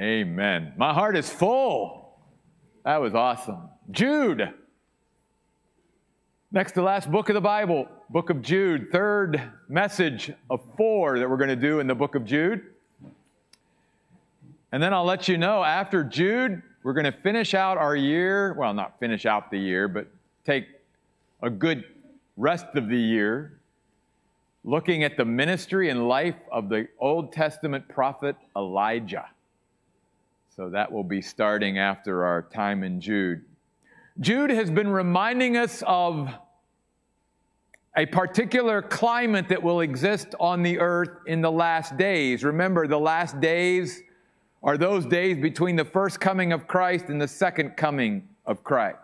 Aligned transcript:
Amen. 0.00 0.72
My 0.76 0.94
heart 0.94 1.16
is 1.16 1.28
full. 1.28 2.16
That 2.84 3.00
was 3.00 3.14
awesome. 3.14 3.68
Jude. 3.90 4.52
Next 6.52 6.72
to 6.72 6.82
last 6.82 7.10
book 7.10 7.28
of 7.28 7.34
the 7.34 7.40
Bible, 7.40 7.88
book 8.08 8.30
of 8.30 8.40
Jude, 8.40 8.90
third 8.90 9.42
message 9.68 10.32
of 10.48 10.60
four 10.76 11.18
that 11.18 11.28
we're 11.28 11.36
going 11.36 11.48
to 11.48 11.56
do 11.56 11.80
in 11.80 11.86
the 11.86 11.94
book 11.94 12.14
of 12.14 12.24
Jude. 12.24 12.62
And 14.72 14.82
then 14.82 14.94
I'll 14.94 15.04
let 15.04 15.28
you 15.28 15.36
know 15.36 15.64
after 15.64 16.04
Jude, 16.04 16.62
we're 16.82 16.92
going 16.92 17.04
to 17.04 17.12
finish 17.12 17.54
out 17.54 17.76
our 17.76 17.96
year. 17.96 18.54
Well, 18.54 18.72
not 18.72 18.98
finish 19.00 19.26
out 19.26 19.50
the 19.50 19.58
year, 19.58 19.88
but 19.88 20.06
take 20.44 20.66
a 21.42 21.50
good 21.50 21.84
rest 22.36 22.66
of 22.74 22.88
the 22.88 22.96
year 22.96 23.58
looking 24.64 25.02
at 25.02 25.16
the 25.16 25.24
ministry 25.24 25.90
and 25.90 26.08
life 26.08 26.36
of 26.52 26.68
the 26.68 26.86
Old 26.98 27.32
Testament 27.32 27.88
prophet 27.88 28.36
Elijah. 28.56 29.26
So 30.58 30.68
that 30.70 30.90
will 30.90 31.04
be 31.04 31.22
starting 31.22 31.78
after 31.78 32.24
our 32.24 32.42
time 32.42 32.82
in 32.82 33.00
Jude. 33.00 33.44
Jude 34.18 34.50
has 34.50 34.72
been 34.72 34.88
reminding 34.88 35.56
us 35.56 35.84
of 35.86 36.34
a 37.96 38.06
particular 38.06 38.82
climate 38.82 39.48
that 39.50 39.62
will 39.62 39.82
exist 39.82 40.34
on 40.40 40.64
the 40.64 40.80
earth 40.80 41.10
in 41.28 41.42
the 41.42 41.52
last 41.52 41.96
days. 41.96 42.42
Remember, 42.42 42.88
the 42.88 42.98
last 42.98 43.40
days 43.40 44.02
are 44.60 44.76
those 44.76 45.06
days 45.06 45.38
between 45.38 45.76
the 45.76 45.84
first 45.84 46.18
coming 46.18 46.52
of 46.52 46.66
Christ 46.66 47.04
and 47.04 47.20
the 47.20 47.28
second 47.28 47.76
coming 47.76 48.28
of 48.44 48.64
Christ. 48.64 48.98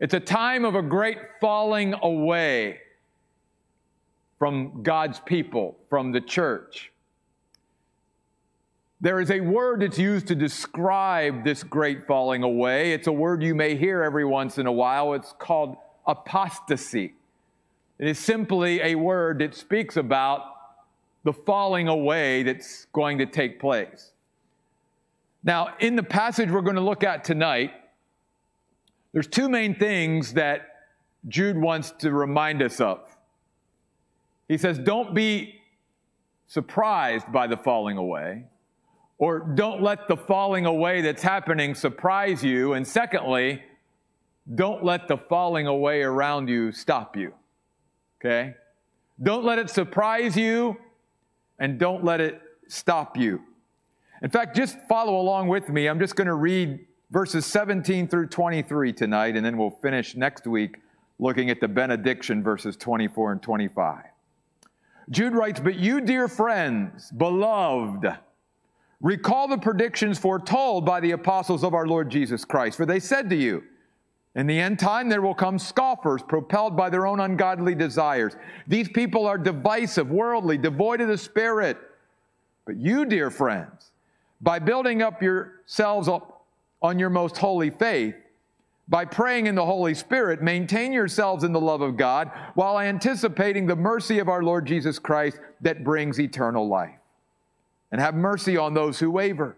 It's 0.00 0.14
a 0.14 0.18
time 0.18 0.64
of 0.64 0.74
a 0.74 0.82
great 0.82 1.18
falling 1.40 1.94
away 2.02 2.80
from 4.36 4.82
God's 4.82 5.20
people, 5.20 5.76
from 5.88 6.10
the 6.10 6.20
church. 6.20 6.89
There 9.02 9.20
is 9.20 9.30
a 9.30 9.40
word 9.40 9.80
that's 9.80 9.98
used 9.98 10.26
to 10.26 10.34
describe 10.34 11.42
this 11.42 11.62
great 11.62 12.06
falling 12.06 12.42
away. 12.42 12.92
It's 12.92 13.06
a 13.06 13.12
word 13.12 13.42
you 13.42 13.54
may 13.54 13.74
hear 13.74 14.02
every 14.02 14.26
once 14.26 14.58
in 14.58 14.66
a 14.66 14.72
while. 14.72 15.14
It's 15.14 15.32
called 15.38 15.78
apostasy. 16.06 17.14
It 17.98 18.08
is 18.08 18.18
simply 18.18 18.82
a 18.82 18.96
word 18.96 19.38
that 19.38 19.54
speaks 19.54 19.96
about 19.96 20.42
the 21.24 21.32
falling 21.32 21.88
away 21.88 22.42
that's 22.42 22.86
going 22.92 23.18
to 23.18 23.26
take 23.26 23.58
place. 23.58 24.12
Now, 25.42 25.74
in 25.78 25.96
the 25.96 26.02
passage 26.02 26.50
we're 26.50 26.60
going 26.60 26.76
to 26.76 26.82
look 26.82 27.02
at 27.02 27.24
tonight, 27.24 27.72
there's 29.12 29.26
two 29.26 29.48
main 29.48 29.74
things 29.74 30.34
that 30.34 30.66
Jude 31.26 31.56
wants 31.56 31.90
to 32.00 32.12
remind 32.12 32.62
us 32.62 32.80
of. 32.80 33.00
He 34.46 34.58
says, 34.58 34.78
Don't 34.78 35.14
be 35.14 35.60
surprised 36.46 37.32
by 37.32 37.46
the 37.46 37.56
falling 37.56 37.96
away 37.96 38.44
or 39.20 39.40
don't 39.40 39.82
let 39.82 40.08
the 40.08 40.16
falling 40.16 40.64
away 40.64 41.02
that's 41.02 41.22
happening 41.22 41.74
surprise 41.74 42.42
you. 42.42 42.72
And 42.72 42.88
secondly, 42.88 43.62
don't 44.54 44.82
let 44.82 45.08
the 45.08 45.18
falling 45.18 45.66
away 45.66 46.02
around 46.02 46.48
you 46.48 46.72
stop 46.72 47.16
you. 47.18 47.34
Okay? 48.18 48.54
Don't 49.22 49.44
let 49.44 49.58
it 49.58 49.68
surprise 49.68 50.38
you 50.38 50.78
and 51.58 51.78
don't 51.78 52.02
let 52.02 52.22
it 52.22 52.40
stop 52.66 53.18
you. 53.18 53.42
In 54.22 54.30
fact, 54.30 54.56
just 54.56 54.78
follow 54.88 55.20
along 55.20 55.48
with 55.48 55.68
me. 55.68 55.86
I'm 55.86 55.98
just 55.98 56.16
going 56.16 56.26
to 56.26 56.34
read 56.34 56.86
verses 57.10 57.44
17 57.44 58.08
through 58.08 58.28
23 58.28 58.92
tonight, 58.94 59.36
and 59.36 59.44
then 59.44 59.58
we'll 59.58 59.78
finish 59.82 60.16
next 60.16 60.46
week 60.46 60.78
looking 61.18 61.50
at 61.50 61.60
the 61.60 61.68
benediction, 61.68 62.42
verses 62.42 62.74
24 62.74 63.32
and 63.32 63.42
25. 63.42 64.02
Jude 65.10 65.34
writes, 65.34 65.60
But 65.60 65.76
you, 65.76 66.00
dear 66.00 66.26
friends, 66.26 67.10
beloved, 67.10 68.06
Recall 69.00 69.48
the 69.48 69.58
predictions 69.58 70.18
foretold 70.18 70.84
by 70.84 71.00
the 71.00 71.12
apostles 71.12 71.64
of 71.64 71.72
our 71.72 71.86
Lord 71.86 72.10
Jesus 72.10 72.44
Christ, 72.44 72.76
for 72.76 72.84
they 72.84 73.00
said 73.00 73.30
to 73.30 73.36
you, 73.36 73.62
in 74.36 74.46
the 74.46 74.60
end 74.60 74.78
time, 74.78 75.08
there 75.08 75.22
will 75.22 75.34
come 75.34 75.58
scoffers, 75.58 76.22
propelled 76.22 76.76
by 76.76 76.88
their 76.88 77.06
own 77.06 77.18
ungodly 77.18 77.74
desires. 77.74 78.36
These 78.68 78.88
people 78.90 79.26
are 79.26 79.38
divisive, 79.38 80.10
worldly, 80.10 80.56
devoid 80.56 81.00
of 81.00 81.08
the 81.08 81.18
Spirit. 81.18 81.78
But 82.64 82.76
you, 82.76 83.04
dear 83.06 83.30
friends, 83.30 83.90
by 84.40 84.60
building 84.60 85.02
up 85.02 85.20
yourselves 85.20 86.08
up 86.08 86.46
on 86.80 86.98
your 86.98 87.10
most 87.10 87.38
holy 87.38 87.70
faith, 87.70 88.14
by 88.86 89.04
praying 89.04 89.46
in 89.46 89.56
the 89.56 89.66
Holy 89.66 89.94
Spirit, 89.94 90.42
maintain 90.42 90.92
yourselves 90.92 91.42
in 91.42 91.52
the 91.52 91.60
love 91.60 91.80
of 91.80 91.96
God 91.96 92.30
while 92.54 92.78
anticipating 92.78 93.66
the 93.66 93.76
mercy 93.76 94.20
of 94.20 94.28
our 94.28 94.42
Lord 94.42 94.64
Jesus 94.66 94.98
Christ 94.98 95.40
that 95.60 95.82
brings 95.82 96.20
eternal 96.20 96.68
life 96.68 96.99
and 97.92 98.00
have 98.00 98.14
mercy 98.14 98.56
on 98.56 98.74
those 98.74 98.98
who 98.98 99.10
waver. 99.10 99.56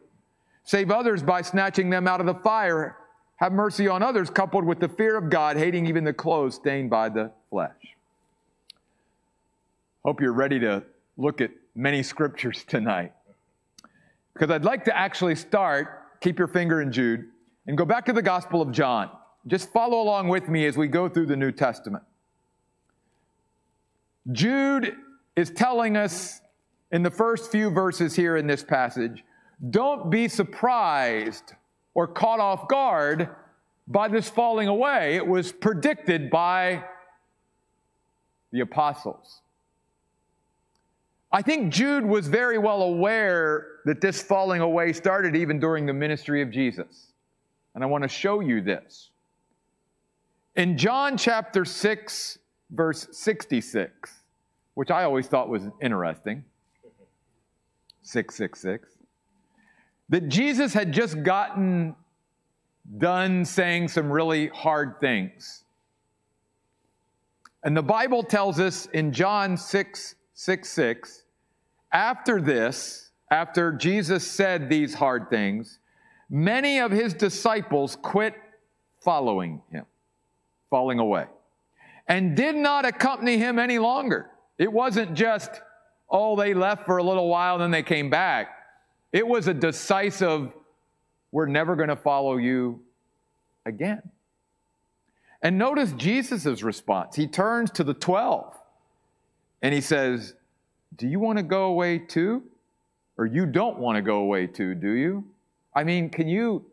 Save 0.64 0.90
others 0.90 1.22
by 1.22 1.42
snatching 1.42 1.90
them 1.90 2.06
out 2.06 2.20
of 2.20 2.26
the 2.26 2.34
fire. 2.34 2.96
Have 3.36 3.52
mercy 3.52 3.88
on 3.88 4.02
others, 4.02 4.30
coupled 4.30 4.64
with 4.64 4.78
the 4.78 4.88
fear 4.88 5.16
of 5.16 5.28
God, 5.28 5.56
hating 5.56 5.86
even 5.86 6.04
the 6.04 6.12
clothes 6.12 6.54
stained 6.54 6.90
by 6.90 7.08
the 7.08 7.32
flesh. 7.50 7.96
Hope 10.04 10.20
you're 10.20 10.32
ready 10.32 10.58
to 10.60 10.82
look 11.16 11.40
at 11.40 11.50
many 11.74 12.02
scriptures 12.02 12.64
tonight. 12.66 13.12
Because 14.32 14.50
I'd 14.50 14.64
like 14.64 14.84
to 14.84 14.96
actually 14.96 15.34
start, 15.34 16.20
keep 16.20 16.38
your 16.38 16.48
finger 16.48 16.80
in 16.80 16.92
Jude, 16.92 17.28
and 17.66 17.76
go 17.76 17.84
back 17.84 18.04
to 18.06 18.12
the 18.12 18.22
Gospel 18.22 18.62
of 18.62 18.72
John. 18.72 19.10
Just 19.46 19.72
follow 19.72 20.00
along 20.00 20.28
with 20.28 20.48
me 20.48 20.66
as 20.66 20.76
we 20.76 20.86
go 20.86 21.08
through 21.08 21.26
the 21.26 21.36
New 21.36 21.52
Testament. 21.52 22.04
Jude 24.30 24.94
is 25.34 25.50
telling 25.50 25.96
us 25.96 26.41
in 26.92 27.02
the 27.02 27.10
first 27.10 27.50
few 27.50 27.70
verses 27.70 28.14
here 28.14 28.36
in 28.36 28.46
this 28.46 28.62
passage, 28.62 29.24
don't 29.70 30.10
be 30.10 30.28
surprised 30.28 31.54
or 31.94 32.06
caught 32.06 32.38
off 32.38 32.68
guard 32.68 33.30
by 33.88 34.08
this 34.08 34.28
falling 34.28 34.68
away. 34.68 35.16
It 35.16 35.26
was 35.26 35.50
predicted 35.52 36.30
by 36.30 36.84
the 38.52 38.60
apostles. 38.60 39.40
I 41.32 41.40
think 41.40 41.72
Jude 41.72 42.04
was 42.04 42.28
very 42.28 42.58
well 42.58 42.82
aware 42.82 43.66
that 43.86 44.02
this 44.02 44.22
falling 44.22 44.60
away 44.60 44.92
started 44.92 45.34
even 45.34 45.58
during 45.58 45.86
the 45.86 45.94
ministry 45.94 46.42
of 46.42 46.50
Jesus. 46.50 47.12
And 47.74 47.82
I 47.82 47.86
want 47.86 48.02
to 48.02 48.08
show 48.08 48.40
you 48.40 48.60
this. 48.60 49.10
In 50.56 50.76
John 50.76 51.16
chapter 51.16 51.64
6, 51.64 52.38
verse 52.70 53.08
66, 53.12 54.10
which 54.74 54.90
I 54.90 55.04
always 55.04 55.26
thought 55.26 55.48
was 55.48 55.62
interesting, 55.80 56.44
666. 58.02 58.98
That 60.08 60.28
Jesus 60.28 60.74
had 60.74 60.92
just 60.92 61.22
gotten 61.22 61.94
done 62.98 63.44
saying 63.44 63.88
some 63.88 64.10
really 64.10 64.48
hard 64.48 65.00
things. 65.00 65.64
And 67.64 67.76
the 67.76 67.82
Bible 67.82 68.22
tells 68.22 68.58
us 68.58 68.86
in 68.86 69.12
John 69.12 69.56
6 69.56 70.14
6 70.34 70.68
6, 70.68 71.24
after 71.92 72.40
this, 72.40 73.10
after 73.30 73.72
Jesus 73.72 74.26
said 74.26 74.68
these 74.68 74.94
hard 74.94 75.30
things, 75.30 75.78
many 76.28 76.80
of 76.80 76.90
his 76.90 77.14
disciples 77.14 77.96
quit 77.96 78.34
following 79.00 79.62
him, 79.70 79.86
falling 80.70 80.98
away, 80.98 81.26
and 82.08 82.36
did 82.36 82.56
not 82.56 82.84
accompany 82.84 83.38
him 83.38 83.58
any 83.58 83.78
longer. 83.78 84.30
It 84.58 84.72
wasn't 84.72 85.14
just 85.14 85.60
oh, 86.12 86.36
they 86.36 86.52
left 86.52 86.84
for 86.84 86.98
a 86.98 87.02
little 87.02 87.28
while, 87.28 87.58
then 87.58 87.70
they 87.70 87.82
came 87.82 88.10
back. 88.10 88.58
It 89.12 89.26
was 89.26 89.48
a 89.48 89.54
decisive, 89.54 90.52
we're 91.32 91.46
never 91.46 91.74
going 91.74 91.88
to 91.88 91.96
follow 91.96 92.36
you 92.36 92.80
again. 93.64 94.02
And 95.42 95.58
notice 95.58 95.92
Jesus' 95.92 96.62
response. 96.62 97.16
He 97.16 97.26
turns 97.26 97.70
to 97.72 97.84
the 97.84 97.94
12 97.94 98.56
and 99.62 99.74
he 99.74 99.80
says, 99.80 100.34
Do 100.96 101.08
you 101.08 101.18
want 101.18 101.38
to 101.38 101.42
go 101.42 101.64
away 101.64 101.98
too? 101.98 102.44
Or 103.18 103.26
you 103.26 103.46
don't 103.46 103.78
want 103.78 103.96
to 103.96 104.02
go 104.02 104.16
away 104.16 104.46
too, 104.46 104.74
do 104.74 104.90
you? 104.92 105.24
I 105.74 105.84
mean, 105.84 106.10
can 106.10 106.28
you 106.28 106.64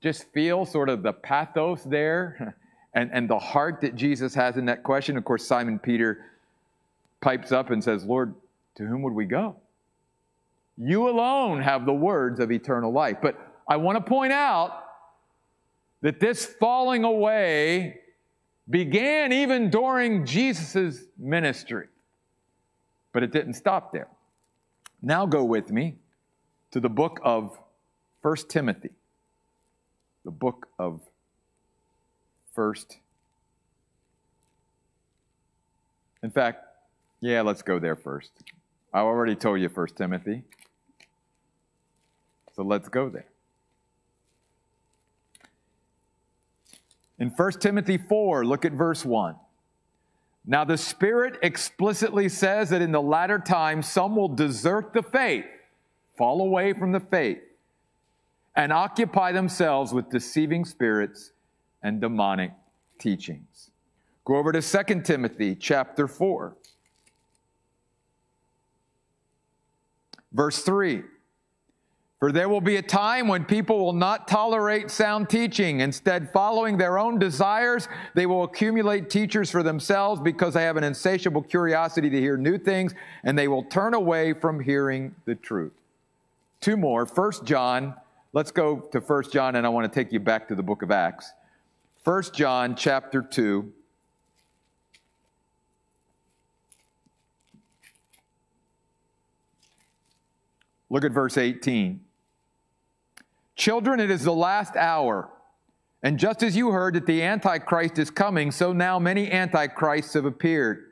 just 0.00 0.30
feel 0.32 0.64
sort 0.64 0.88
of 0.88 1.02
the 1.02 1.12
pathos 1.12 1.82
there 1.84 2.56
and, 2.94 3.10
and 3.12 3.28
the 3.28 3.38
heart 3.38 3.80
that 3.80 3.94
Jesus 3.94 4.34
has 4.34 4.56
in 4.56 4.66
that 4.66 4.82
question? 4.82 5.16
Of 5.16 5.24
course, 5.24 5.46
Simon 5.46 5.78
Peter 5.78 6.26
pipes 7.20 7.52
up 7.52 7.70
and 7.70 7.82
says, 7.82 8.04
Lord, 8.04 8.34
to 8.78 8.86
whom 8.86 9.02
would 9.02 9.12
we 9.12 9.26
go? 9.26 9.56
You 10.76 11.08
alone 11.08 11.60
have 11.60 11.84
the 11.84 11.92
words 11.92 12.38
of 12.38 12.52
eternal 12.52 12.92
life. 12.92 13.16
But 13.20 13.36
I 13.68 13.76
want 13.76 13.96
to 13.96 14.08
point 14.08 14.32
out 14.32 14.84
that 16.00 16.20
this 16.20 16.46
falling 16.46 17.02
away 17.02 17.98
began 18.70 19.32
even 19.32 19.68
during 19.68 20.24
Jesus' 20.24 21.02
ministry. 21.18 21.88
But 23.12 23.24
it 23.24 23.32
didn't 23.32 23.54
stop 23.54 23.92
there. 23.92 24.08
Now 25.02 25.26
go 25.26 25.42
with 25.42 25.72
me 25.72 25.96
to 26.70 26.78
the 26.78 26.88
book 26.88 27.20
of 27.24 27.58
1 28.22 28.36
Timothy. 28.48 28.90
The 30.24 30.30
book 30.30 30.68
of 30.78 31.00
1 32.54 32.74
In 36.22 36.30
fact, 36.30 36.64
yeah, 37.20 37.42
let's 37.42 37.62
go 37.62 37.78
there 37.78 37.96
first. 37.96 38.30
I 38.92 39.00
already 39.00 39.34
told 39.34 39.60
you, 39.60 39.68
First 39.68 39.96
Timothy. 39.96 40.42
So 42.54 42.62
let's 42.62 42.88
go 42.88 43.08
there. 43.08 43.26
In 47.18 47.30
1 47.30 47.52
Timothy 47.52 47.98
4, 47.98 48.44
look 48.44 48.64
at 48.64 48.72
verse 48.72 49.04
1. 49.04 49.36
Now, 50.46 50.64
the 50.64 50.78
Spirit 50.78 51.38
explicitly 51.42 52.28
says 52.28 52.70
that 52.70 52.80
in 52.80 52.92
the 52.92 53.02
latter 53.02 53.38
times 53.38 53.86
some 53.88 54.16
will 54.16 54.28
desert 54.28 54.92
the 54.94 55.02
faith, 55.02 55.44
fall 56.16 56.40
away 56.40 56.72
from 56.72 56.92
the 56.92 57.00
faith, 57.00 57.40
and 58.56 58.72
occupy 58.72 59.32
themselves 59.32 59.92
with 59.92 60.10
deceiving 60.10 60.64
spirits 60.64 61.32
and 61.82 62.00
demonic 62.00 62.52
teachings. 62.98 63.70
Go 64.24 64.36
over 64.36 64.52
to 64.52 64.62
2 64.62 65.02
Timothy 65.02 65.54
chapter 65.54 66.08
4. 66.08 66.56
Verse 70.32 70.62
3 70.62 71.02
For 72.18 72.32
there 72.32 72.48
will 72.48 72.60
be 72.60 72.76
a 72.76 72.82
time 72.82 73.28
when 73.28 73.44
people 73.44 73.78
will 73.78 73.92
not 73.92 74.28
tolerate 74.28 74.90
sound 74.90 75.28
teaching. 75.28 75.80
Instead, 75.80 76.32
following 76.32 76.76
their 76.76 76.98
own 76.98 77.18
desires, 77.18 77.88
they 78.14 78.26
will 78.26 78.44
accumulate 78.44 79.10
teachers 79.10 79.50
for 79.50 79.62
themselves 79.62 80.20
because 80.20 80.54
they 80.54 80.64
have 80.64 80.76
an 80.76 80.84
insatiable 80.84 81.42
curiosity 81.42 82.10
to 82.10 82.20
hear 82.20 82.36
new 82.36 82.58
things, 82.58 82.94
and 83.24 83.38
they 83.38 83.48
will 83.48 83.64
turn 83.64 83.94
away 83.94 84.32
from 84.32 84.60
hearing 84.60 85.14
the 85.24 85.34
truth. 85.34 85.72
Two 86.60 86.76
more. 86.76 87.06
First 87.06 87.44
John. 87.44 87.94
Let's 88.34 88.50
go 88.50 88.80
to 88.92 89.00
First 89.00 89.32
John, 89.32 89.56
and 89.56 89.64
I 89.64 89.70
want 89.70 89.90
to 89.90 89.98
take 90.00 90.12
you 90.12 90.20
back 90.20 90.48
to 90.48 90.54
the 90.54 90.62
book 90.62 90.82
of 90.82 90.90
Acts. 90.90 91.32
First 92.04 92.34
John 92.34 92.76
chapter 92.76 93.22
2. 93.22 93.72
Look 100.90 101.04
at 101.04 101.12
verse 101.12 101.36
18. 101.36 102.00
Children, 103.56 104.00
it 104.00 104.10
is 104.10 104.24
the 104.24 104.32
last 104.32 104.76
hour. 104.76 105.28
And 106.02 106.18
just 106.18 106.42
as 106.42 106.56
you 106.56 106.70
heard 106.70 106.94
that 106.94 107.06
the 107.06 107.22
Antichrist 107.22 107.98
is 107.98 108.10
coming, 108.10 108.52
so 108.52 108.72
now 108.72 108.98
many 108.98 109.30
Antichrists 109.30 110.14
have 110.14 110.24
appeared. 110.24 110.84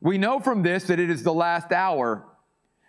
We 0.00 0.16
know 0.16 0.40
from 0.40 0.62
this 0.62 0.84
that 0.84 0.98
it 0.98 1.10
is 1.10 1.22
the 1.22 1.34
last 1.34 1.72
hour. 1.72 2.24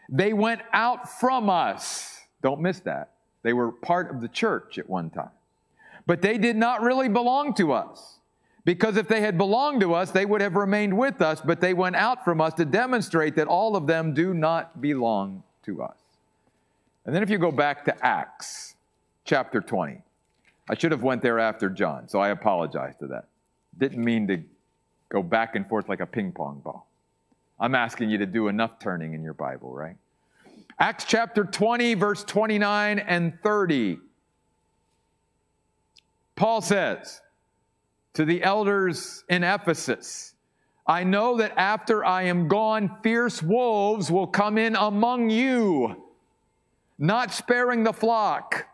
They 0.10 0.34
went 0.34 0.62
out 0.72 1.20
from 1.20 1.50
us. 1.50 2.20
Don't 2.42 2.62
miss 2.62 2.80
that. 2.82 3.12
They 3.44 3.54
were 3.54 3.72
part 3.72 4.10
of 4.14 4.22
the 4.22 4.28
church 4.28 4.78
at 4.78 4.90
one 4.90 5.10
time. 5.10 5.32
But 6.06 6.22
they 6.22 6.38
did 6.38 6.56
not 6.56 6.82
really 6.82 7.10
belong 7.10 7.54
to 7.56 7.74
us. 7.74 8.20
Because 8.64 8.96
if 8.96 9.08
they 9.08 9.22
had 9.22 9.38
belonged 9.38 9.82
to 9.82 9.94
us, 9.94 10.12
they 10.12 10.26
would 10.26 10.42
have 10.42 10.56
remained 10.56 10.96
with 10.96 11.22
us, 11.22 11.42
but 11.42 11.62
they 11.62 11.74
went 11.74 11.96
out 11.96 12.24
from 12.24 12.40
us 12.40 12.54
to 12.56 12.66
demonstrate 12.66 13.36
that 13.36 13.48
all 13.48 13.76
of 13.76 13.88
them 13.88 14.14
do 14.14 14.34
not 14.34 14.82
belong 14.82 15.44
to 15.64 15.82
us. 15.82 16.01
And 17.06 17.16
then 17.16 17.24
if 17.24 17.30
you 17.30 17.38
go 17.38 17.52
back 17.52 17.86
to 17.86 18.06
Acts 18.06 18.76
chapter 19.26 19.60
20, 19.62 20.02
I 20.70 20.76
should 20.76 20.92
have 20.92 21.04
went 21.04 21.22
there 21.22 21.40
after 21.40 21.70
John, 21.70 22.08
so 22.08 22.20
I 22.20 22.30
apologize 22.30 22.96
to 23.00 23.08
that. 23.08 23.26
Didn't 23.78 24.04
mean 24.04 24.28
to 24.28 24.44
go 25.10 25.24
back 25.24 25.56
and 25.56 25.68
forth 25.68 25.90
like 25.90 26.00
a 26.00 26.06
ping 26.06 26.32
pong 26.32 26.62
ball. 26.64 26.88
I'm 27.60 27.76
asking 27.76 28.10
you 28.10 28.18
to 28.20 28.26
do 28.26 28.48
enough 28.48 28.80
turning 28.80 29.14
in 29.14 29.24
your 29.24 29.34
Bible, 29.34 29.74
right? 29.74 29.96
Acts 30.80 31.06
chapter 31.06 31.44
20, 31.44 31.96
verse 31.96 32.24
29 32.24 33.00
and 33.00 33.38
30. 33.44 34.00
Paul 36.36 36.62
says 36.62 37.22
to 38.14 38.26
the 38.26 38.44
elders 38.44 39.24
in 39.30 39.44
Ephesus, 39.44 40.34
I 40.88 41.04
know 41.04 41.38
that 41.38 41.54
after 41.58 42.04
I 42.04 42.24
am 42.24 42.48
gone, 42.48 42.98
fierce 43.04 43.44
wolves 43.44 44.10
will 44.10 44.28
come 44.28 44.58
in 44.58 44.76
among 44.76 45.30
you 45.30 46.11
not 47.02 47.34
sparing 47.34 47.84
the 47.84 47.92
flock. 47.92 48.68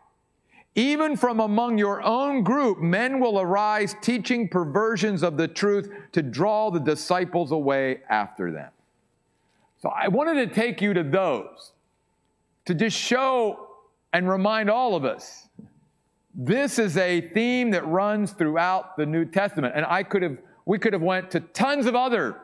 Even 0.74 1.16
from 1.16 1.40
among 1.40 1.78
your 1.78 2.02
own 2.02 2.42
group, 2.44 2.78
men 2.78 3.18
will 3.18 3.40
arise 3.40 3.96
teaching 4.02 4.48
perversions 4.48 5.22
of 5.22 5.36
the 5.36 5.48
truth 5.48 5.90
to 6.12 6.22
draw 6.22 6.70
the 6.70 6.78
disciples 6.78 7.50
away 7.50 8.00
after 8.10 8.52
them. 8.52 8.70
So 9.80 9.88
I 9.88 10.08
wanted 10.08 10.46
to 10.46 10.54
take 10.54 10.82
you 10.82 10.92
to 10.92 11.02
those 11.02 11.72
to 12.66 12.74
just 12.74 12.96
show 12.96 13.70
and 14.12 14.28
remind 14.28 14.68
all 14.68 14.94
of 14.94 15.04
us 15.04 15.48
this 16.34 16.78
is 16.78 16.96
a 16.98 17.22
theme 17.22 17.70
that 17.70 17.86
runs 17.86 18.32
throughout 18.32 18.96
the 18.96 19.06
New 19.06 19.24
Testament. 19.24 19.72
And 19.74 19.86
I 19.86 20.02
could 20.02 20.22
have, 20.22 20.36
we 20.66 20.78
could 20.78 20.92
have 20.92 21.02
went 21.02 21.30
to 21.32 21.40
tons 21.40 21.86
of 21.86 21.96
other 21.96 22.36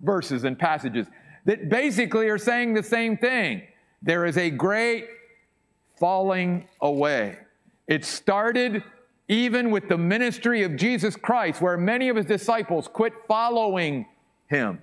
verses 0.00 0.44
and 0.44 0.58
passages 0.58 1.06
that 1.44 1.68
basically 1.68 2.28
are 2.28 2.38
saying 2.38 2.72
the 2.74 2.82
same 2.82 3.16
thing. 3.18 3.62
There 4.02 4.24
is 4.26 4.36
a 4.36 4.50
great 4.50 5.06
falling 5.98 6.68
away. 6.80 7.38
It 7.86 8.04
started 8.04 8.82
even 9.28 9.70
with 9.70 9.88
the 9.88 9.98
ministry 9.98 10.62
of 10.62 10.76
Jesus 10.76 11.16
Christ, 11.16 11.60
where 11.60 11.76
many 11.76 12.08
of 12.08 12.16
his 12.16 12.26
disciples 12.26 12.88
quit 12.88 13.12
following 13.26 14.06
him 14.48 14.80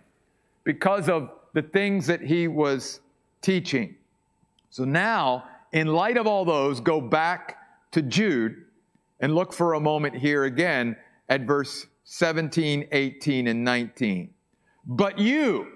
because 0.64 1.08
of 1.08 1.32
the 1.54 1.62
things 1.62 2.08
that 2.08 2.22
he 2.22 2.48
was 2.48 3.00
teaching. 3.42 3.96
So 4.70 4.84
now, 4.84 5.46
in 5.72 5.88
light 5.88 6.18
of 6.18 6.28
all 6.28 6.46
those, 6.46 6.80
go 6.80 7.00
back 7.00 7.58
to 7.92 8.02
Jude 8.02 8.66
and 9.20 9.36
look 9.36 9.54
for 9.54 9.74
a 9.74 9.80
moment 9.80 10.16
here 10.16 10.44
again 10.46 10.98
at 11.30 11.42
verse 11.42 11.86
17, 12.04 12.88
18, 12.92 13.48
and 13.48 13.64
19. 13.64 14.34
But 14.86 15.20
you 15.20 15.68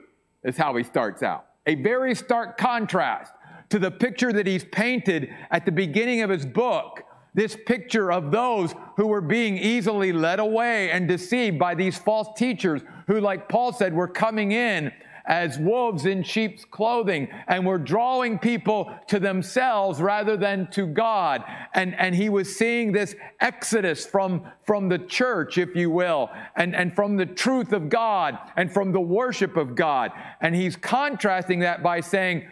is 0.44 0.58
how 0.58 0.76
he 0.76 0.84
starts 0.84 1.24
out. 1.24 1.46
A 1.66 1.76
very 1.76 2.16
stark 2.16 2.58
contrast 2.58 3.34
to 3.70 3.80
the 3.80 3.92
picture 3.92 4.32
that 4.34 4.48
he's 4.48 4.64
painted 4.66 5.30
at 5.52 5.66
the 5.66 5.72
beginning 5.72 6.22
of 6.22 6.30
his 6.30 6.46
book. 6.46 7.04
This 7.34 7.56
picture 7.66 8.12
of 8.12 8.32
those 8.32 8.74
who 8.96 9.08
were 9.08 9.22
being 9.22 9.58
easily 9.58 10.12
led 10.12 10.40
away 10.40 10.90
and 10.90 11.08
deceived 11.08 11.60
by 11.60 11.76
these 11.76 11.98
false 11.98 12.30
teachers 12.36 12.82
who, 13.06 13.20
like 13.20 13.48
Paul 13.48 13.74
said, 13.74 13.94
were 13.94 14.08
coming 14.08 14.54
in 14.54 14.92
as 15.28 15.60
wolves 15.60 16.06
in 16.06 16.24
sheep's 16.24 16.66
clothing 16.66 17.28
and 17.48 17.66
were 17.66 17.78
drawing 17.78 18.40
people 18.40 18.92
to 19.08 19.20
themselves 19.20 20.02
rather 20.02 20.38
than 20.38 20.72
to 20.72 20.88
God. 20.88 21.44
And, 21.74 21.94
and 21.96 22.16
he 22.16 22.30
was 22.30 22.56
seeing 22.56 22.92
this 22.92 23.14
exodus 23.42 24.06
from, 24.06 24.50
from 24.66 24.88
the 24.88 25.00
church, 25.00 25.58
if 25.58 25.76
you 25.76 25.92
will, 25.92 26.30
and, 26.56 26.74
and 26.76 26.96
from 26.96 27.18
the 27.18 27.26
truth 27.26 27.74
of 27.74 27.90
God 27.90 28.38
and 28.56 28.74
from 28.74 28.94
the 28.94 29.02
worship 29.02 29.58
of 29.58 29.76
God. 29.76 30.12
And 30.42 30.56
he's 30.56 30.78
contrasting 30.78 31.60
that 31.60 31.84
by 31.84 32.00
saying, 32.00 32.48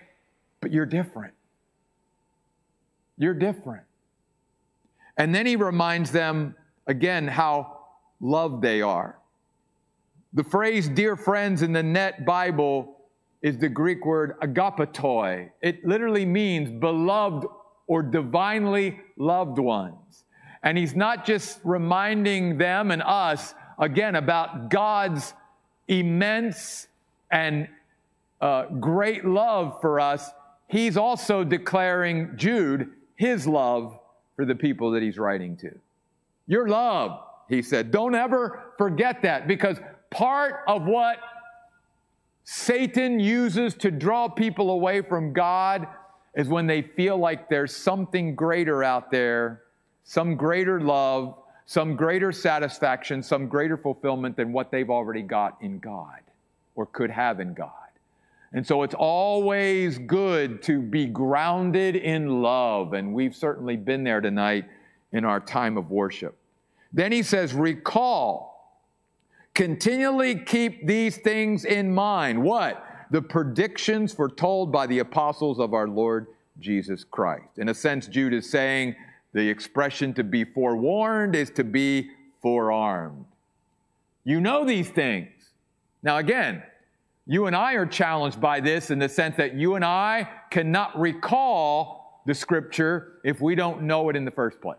but 0.65 0.73
you're 0.73 0.87
different. 0.87 1.31
You're 3.19 3.35
different. 3.35 3.83
And 5.15 5.35
then 5.35 5.45
he 5.45 5.57
reminds 5.57 6.09
them 6.09 6.55
again 6.87 7.27
how 7.27 7.81
loved 8.19 8.63
they 8.63 8.81
are. 8.81 9.19
The 10.33 10.43
phrase 10.43 10.89
dear 10.89 11.15
friends 11.15 11.61
in 11.61 11.71
the 11.71 11.83
Net 11.83 12.25
Bible 12.25 12.97
is 13.43 13.59
the 13.59 13.69
Greek 13.69 14.03
word 14.07 14.39
agapetoi. 14.39 15.51
It 15.61 15.85
literally 15.85 16.25
means 16.25 16.71
beloved 16.71 17.45
or 17.85 18.01
divinely 18.01 18.99
loved 19.17 19.59
ones. 19.59 20.23
And 20.63 20.79
he's 20.79 20.95
not 20.95 21.27
just 21.27 21.59
reminding 21.63 22.57
them 22.57 22.89
and 22.89 23.03
us 23.03 23.53
again 23.77 24.15
about 24.15 24.71
God's 24.71 25.31
immense 25.87 26.87
and 27.29 27.67
uh, 28.41 28.65
great 28.79 29.25
love 29.25 29.79
for 29.79 29.99
us, 29.99 30.31
he's 30.67 30.97
also 30.97 31.43
declaring 31.43 32.31
Jude 32.35 32.89
his 33.15 33.47
love 33.47 33.99
for 34.35 34.45
the 34.45 34.55
people 34.55 34.91
that 34.91 35.01
he's 35.01 35.17
writing 35.17 35.55
to. 35.57 35.71
Your 36.47 36.67
love, 36.67 37.21
he 37.49 37.61
said. 37.61 37.91
Don't 37.91 38.15
ever 38.15 38.73
forget 38.77 39.21
that 39.23 39.47
because 39.47 39.77
part 40.11 40.63
of 40.67 40.83
what 40.83 41.17
Satan 42.43 43.19
uses 43.19 43.73
to 43.75 43.89
draw 43.89 44.27
people 44.27 44.69
away 44.69 45.01
from 45.01 45.33
God 45.33 45.87
is 46.35 46.47
when 46.47 46.67
they 46.67 46.81
feel 46.81 47.17
like 47.17 47.49
there's 47.49 47.75
something 47.75 48.35
greater 48.35 48.83
out 48.83 49.09
there, 49.09 49.63
some 50.03 50.35
greater 50.35 50.79
love, 50.79 51.37
some 51.65 51.95
greater 51.95 52.31
satisfaction, 52.31 53.23
some 53.23 53.47
greater 53.47 53.77
fulfillment 53.77 54.35
than 54.35 54.53
what 54.53 54.69
they've 54.69 54.89
already 54.89 55.23
got 55.23 55.57
in 55.61 55.79
God 55.79 56.19
or 56.75 56.85
could 56.85 57.09
have 57.09 57.39
in 57.39 57.53
God. 57.53 57.71
And 58.53 58.65
so 58.65 58.83
it's 58.83 58.95
always 58.95 59.97
good 59.97 60.61
to 60.63 60.81
be 60.81 61.07
grounded 61.07 61.95
in 61.95 62.41
love. 62.41 62.93
And 62.93 63.13
we've 63.13 63.35
certainly 63.35 63.75
been 63.75 64.03
there 64.03 64.21
tonight 64.21 64.65
in 65.11 65.25
our 65.25 65.39
time 65.39 65.77
of 65.77 65.91
worship. 65.91 66.37
Then 66.93 67.11
he 67.11 67.23
says, 67.23 67.53
recall, 67.53 68.79
continually 69.53 70.35
keep 70.35 70.87
these 70.87 71.17
things 71.17 71.65
in 71.65 71.93
mind. 71.93 72.41
What? 72.41 72.85
The 73.11 73.21
predictions 73.21 74.13
foretold 74.13 74.71
by 74.71 74.87
the 74.87 74.99
apostles 74.99 75.59
of 75.59 75.73
our 75.73 75.87
Lord 75.87 76.27
Jesus 76.59 77.03
Christ. 77.03 77.57
In 77.57 77.69
a 77.69 77.73
sense, 77.73 78.07
Jude 78.07 78.33
is 78.33 78.49
saying 78.49 78.95
the 79.33 79.47
expression 79.49 80.13
to 80.13 80.23
be 80.23 80.45
forewarned 80.45 81.35
is 81.35 81.49
to 81.51 81.63
be 81.65 82.09
forearmed. 82.41 83.25
You 84.23 84.39
know 84.39 84.65
these 84.65 84.89
things. 84.89 85.29
Now, 86.01 86.17
again, 86.17 86.63
you 87.27 87.47
and 87.47 87.55
I 87.55 87.73
are 87.73 87.85
challenged 87.85 88.39
by 88.39 88.59
this 88.59 88.91
in 88.91 88.99
the 88.99 89.09
sense 89.09 89.35
that 89.37 89.55
you 89.55 89.75
and 89.75 89.83
I 89.83 90.29
cannot 90.51 90.99
recall 90.99 92.21
the 92.25 92.35
scripture 92.35 93.13
if 93.23 93.41
we 93.41 93.55
don't 93.55 93.83
know 93.83 94.09
it 94.09 94.15
in 94.15 94.25
the 94.25 94.31
first 94.31 94.61
place, 94.61 94.77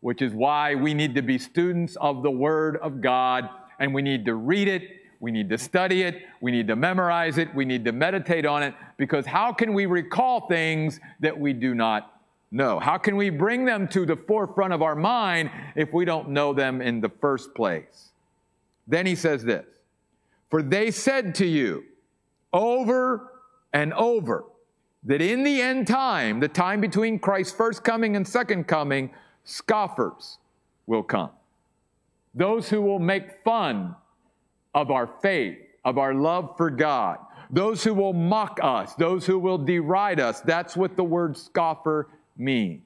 which 0.00 0.22
is 0.22 0.32
why 0.32 0.74
we 0.74 0.94
need 0.94 1.14
to 1.14 1.22
be 1.22 1.38
students 1.38 1.96
of 1.96 2.22
the 2.22 2.30
Word 2.30 2.76
of 2.78 3.00
God 3.00 3.48
and 3.78 3.92
we 3.92 4.00
need 4.00 4.24
to 4.24 4.34
read 4.34 4.68
it, 4.68 4.82
we 5.20 5.30
need 5.30 5.50
to 5.50 5.58
study 5.58 6.02
it, 6.02 6.22
we 6.40 6.50
need 6.50 6.66
to 6.68 6.76
memorize 6.76 7.36
it, 7.36 7.54
we 7.54 7.64
need 7.64 7.84
to 7.84 7.92
meditate 7.92 8.46
on 8.46 8.62
it, 8.62 8.74
because 8.96 9.26
how 9.26 9.52
can 9.52 9.74
we 9.74 9.86
recall 9.86 10.46
things 10.48 11.00
that 11.20 11.38
we 11.38 11.52
do 11.52 11.74
not 11.74 12.20
know? 12.50 12.78
How 12.78 12.96
can 12.96 13.16
we 13.16 13.28
bring 13.28 13.66
them 13.66 13.88
to 13.88 14.06
the 14.06 14.16
forefront 14.16 14.72
of 14.72 14.82
our 14.82 14.96
mind 14.96 15.50
if 15.74 15.92
we 15.92 16.06
don't 16.06 16.30
know 16.30 16.54
them 16.54 16.80
in 16.80 17.00
the 17.00 17.10
first 17.20 17.54
place? 17.54 18.10
Then 18.86 19.04
he 19.04 19.14
says 19.14 19.44
this 19.44 19.66
For 20.50 20.62
they 20.62 20.90
said 20.90 21.34
to 21.36 21.46
you 21.46 21.84
over 22.52 23.32
and 23.72 23.92
over, 23.94 24.44
that 25.06 25.22
in 25.22 25.44
the 25.44 25.62
end 25.62 25.86
time, 25.86 26.40
the 26.40 26.48
time 26.48 26.80
between 26.80 27.18
Christ's 27.18 27.54
first 27.54 27.84
coming 27.84 28.16
and 28.16 28.26
second 28.26 28.64
coming, 28.64 29.10
scoffers 29.44 30.38
will 30.86 31.04
come. 31.04 31.30
Those 32.34 32.68
who 32.68 32.82
will 32.82 32.98
make 32.98 33.42
fun 33.44 33.94
of 34.74 34.90
our 34.90 35.06
faith, 35.22 35.58
of 35.84 35.96
our 35.96 36.12
love 36.12 36.56
for 36.56 36.70
God, 36.70 37.18
those 37.50 37.84
who 37.84 37.94
will 37.94 38.12
mock 38.12 38.58
us, 38.62 38.94
those 38.94 39.24
who 39.24 39.38
will 39.38 39.58
deride 39.58 40.18
us. 40.18 40.40
That's 40.40 40.76
what 40.76 40.96
the 40.96 41.04
word 41.04 41.36
scoffer 41.36 42.08
means. 42.36 42.82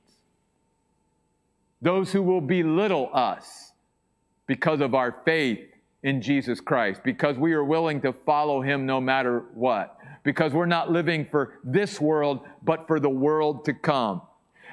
Those 1.81 2.13
who 2.13 2.23
will 2.23 2.43
belittle 2.43 3.09
us 3.15 3.73
because 4.47 4.83
of 4.83 4.95
our 4.95 5.23
faith 5.25 5.70
in 6.03 6.23
Jesus 6.23 6.61
Christ, 6.61 7.03
because 7.05 7.37
we 7.37 7.53
are 7.53 7.65
willing 7.65 8.01
to 8.03 8.13
follow 8.13 8.63
him 8.63 8.87
no 8.87 9.01
matter 9.01 9.45
what 9.55 10.01
because 10.23 10.53
we're 10.53 10.67
not 10.67 10.91
living 10.91 11.25
for 11.25 11.59
this 11.65 12.01
world, 12.01 12.41
but 12.63 12.87
for 12.87 13.01
the 13.01 13.11
world 13.11 13.65
to 13.65 13.73
come. 13.73 14.23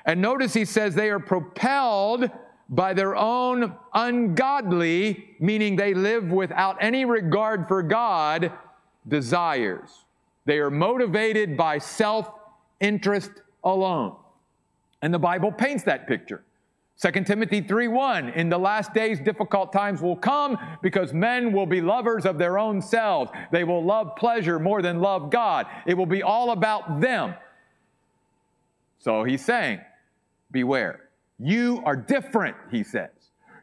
And 0.05 0.21
notice 0.21 0.53
he 0.53 0.65
says 0.65 0.95
they 0.95 1.09
are 1.09 1.19
propelled 1.19 2.29
by 2.69 2.93
their 2.93 3.15
own 3.15 3.75
ungodly, 3.93 5.35
meaning 5.39 5.75
they 5.75 5.93
live 5.93 6.29
without 6.31 6.77
any 6.81 7.05
regard 7.05 7.67
for 7.67 7.81
God, 7.81 8.51
desires. 9.07 10.05
They 10.45 10.59
are 10.59 10.71
motivated 10.71 11.55
by 11.55 11.77
self 11.77 12.29
interest 12.79 13.31
alone. 13.63 14.15
And 15.01 15.13
the 15.13 15.19
Bible 15.19 15.51
paints 15.51 15.83
that 15.83 16.07
picture. 16.07 16.43
2 16.99 17.25
Timothy 17.25 17.61
3:1 17.61 18.33
In 18.35 18.49
the 18.49 18.57
last 18.57 18.93
days 18.93 19.19
difficult 19.19 19.71
times 19.71 20.01
will 20.01 20.15
come 20.15 20.57
because 20.81 21.13
men 21.13 21.53
will 21.53 21.67
be 21.67 21.79
lovers 21.79 22.25
of 22.25 22.39
their 22.39 22.57
own 22.57 22.81
selves. 22.81 23.31
They 23.51 23.63
will 23.63 23.85
love 23.85 24.15
pleasure 24.15 24.57
more 24.57 24.81
than 24.81 24.99
love 24.99 25.29
God. 25.29 25.67
It 25.85 25.93
will 25.93 26.07
be 26.07 26.23
all 26.23 26.51
about 26.51 26.99
them. 26.99 27.35
So 28.99 29.23
he's 29.23 29.45
saying, 29.45 29.79
beware. 30.51 31.09
You 31.37 31.83
are 31.85 31.95
different, 31.95 32.55
he 32.71 32.83
says. 32.83 33.11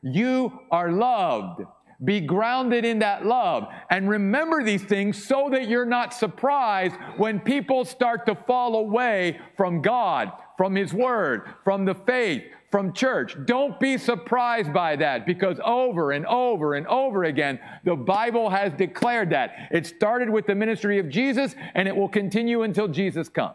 You 0.03 0.61
are 0.71 0.93
loved. 0.93 1.63
Be 2.05 2.21
grounded 2.21 2.85
in 2.85 3.01
that 3.01 3.25
love 3.25 3.69
and 3.91 4.09
remember 4.09 4.63
these 4.63 4.85
things 4.85 5.25
so 5.25 5.49
that 5.51 5.69
you're 5.69 5.87
not 5.87 6.13
surprised 6.13 6.95
when 7.17 7.41
people 7.41 7.85
start 7.85 8.27
to 8.27 8.35
fall 8.35 8.77
away 8.77 9.41
from 9.57 9.81
God, 9.81 10.31
from 10.57 10.75
His 10.75 10.93
Word, 10.93 11.49
from 11.65 11.85
the 11.85 11.95
faith, 11.95 12.43
from 12.75 12.93
church. 12.93 13.37
Don't 13.45 13.79
be 13.79 13.97
surprised 13.97 14.73
by 14.73 14.97
that 14.97 15.27
because 15.27 15.61
over 15.65 16.11
and 16.11 16.27
over 16.27 16.75
and 16.75 16.89
over 16.89 17.23
again, 17.23 17.61
the 17.85 17.95
Bible 17.95 18.51
has 18.51 18.73
declared 18.73 19.31
that. 19.31 19.69
It 19.71 19.87
started 19.87 20.29
with 20.29 20.45
the 20.49 20.57
ministry 20.57 20.99
of 20.99 21.09
Jesus 21.09 21.55
and 21.77 21.87
it 21.87 21.95
will 21.95 22.09
continue 22.09 22.63
until 22.63 22.89
Jesus 22.89 23.29
comes. 23.29 23.55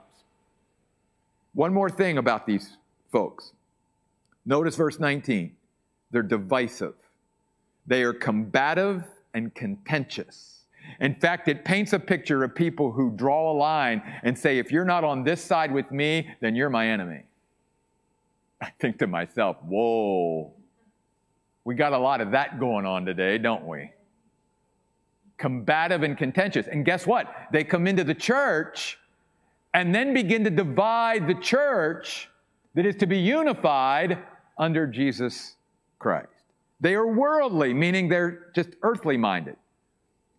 One 1.53 1.73
more 1.73 1.89
thing 1.89 2.17
about 2.17 2.47
these 2.47 2.77
folks. 3.11 3.51
Notice 4.45 4.77
verse 4.77 5.01
19. 5.01 5.53
They're 6.11 6.23
divisive, 6.23 6.95
they 7.87 8.03
are 8.03 8.13
combative 8.13 9.03
and 9.33 9.53
contentious. 9.53 10.63
In 11.01 11.13
fact, 11.13 11.49
it 11.49 11.65
paints 11.65 11.91
a 11.91 11.99
picture 11.99 12.45
of 12.45 12.55
people 12.55 12.93
who 12.93 13.11
draw 13.17 13.51
a 13.51 13.55
line 13.57 14.01
and 14.23 14.39
say, 14.39 14.59
if 14.59 14.71
you're 14.71 14.85
not 14.85 15.03
on 15.03 15.25
this 15.25 15.43
side 15.43 15.73
with 15.73 15.91
me, 15.91 16.29
then 16.39 16.55
you're 16.55 16.69
my 16.69 16.87
enemy. 16.87 17.23
I 18.61 18.69
think 18.79 18.99
to 18.99 19.07
myself, 19.07 19.57
whoa, 19.63 20.53
we 21.63 21.75
got 21.75 21.93
a 21.93 21.97
lot 21.97 22.21
of 22.21 22.31
that 22.31 22.59
going 22.59 22.85
on 22.85 23.05
today, 23.05 23.37
don't 23.37 23.65
we? 23.65 23.91
Combative 25.37 26.03
and 26.03 26.17
contentious. 26.17 26.67
And 26.67 26.83
guess 26.83 27.07
what? 27.07 27.33
They 27.51 27.63
come 27.63 27.87
into 27.87 28.03
the 28.03 28.13
church 28.13 28.97
and 29.73 29.93
then 29.93 30.13
begin 30.13 30.43
to 30.43 30.49
divide 30.49 31.27
the 31.27 31.35
church 31.35 32.29
that 32.75 32.85
is 32.85 32.95
to 32.97 33.05
be 33.05 33.17
unified 33.17 34.17
under 34.57 34.87
Jesus 34.87 35.55
Christ. 35.99 36.27
They 36.81 36.95
are 36.95 37.07
worldly, 37.07 37.73
meaning 37.73 38.09
they're 38.09 38.47
just 38.55 38.69
earthly 38.83 39.17
minded. 39.17 39.55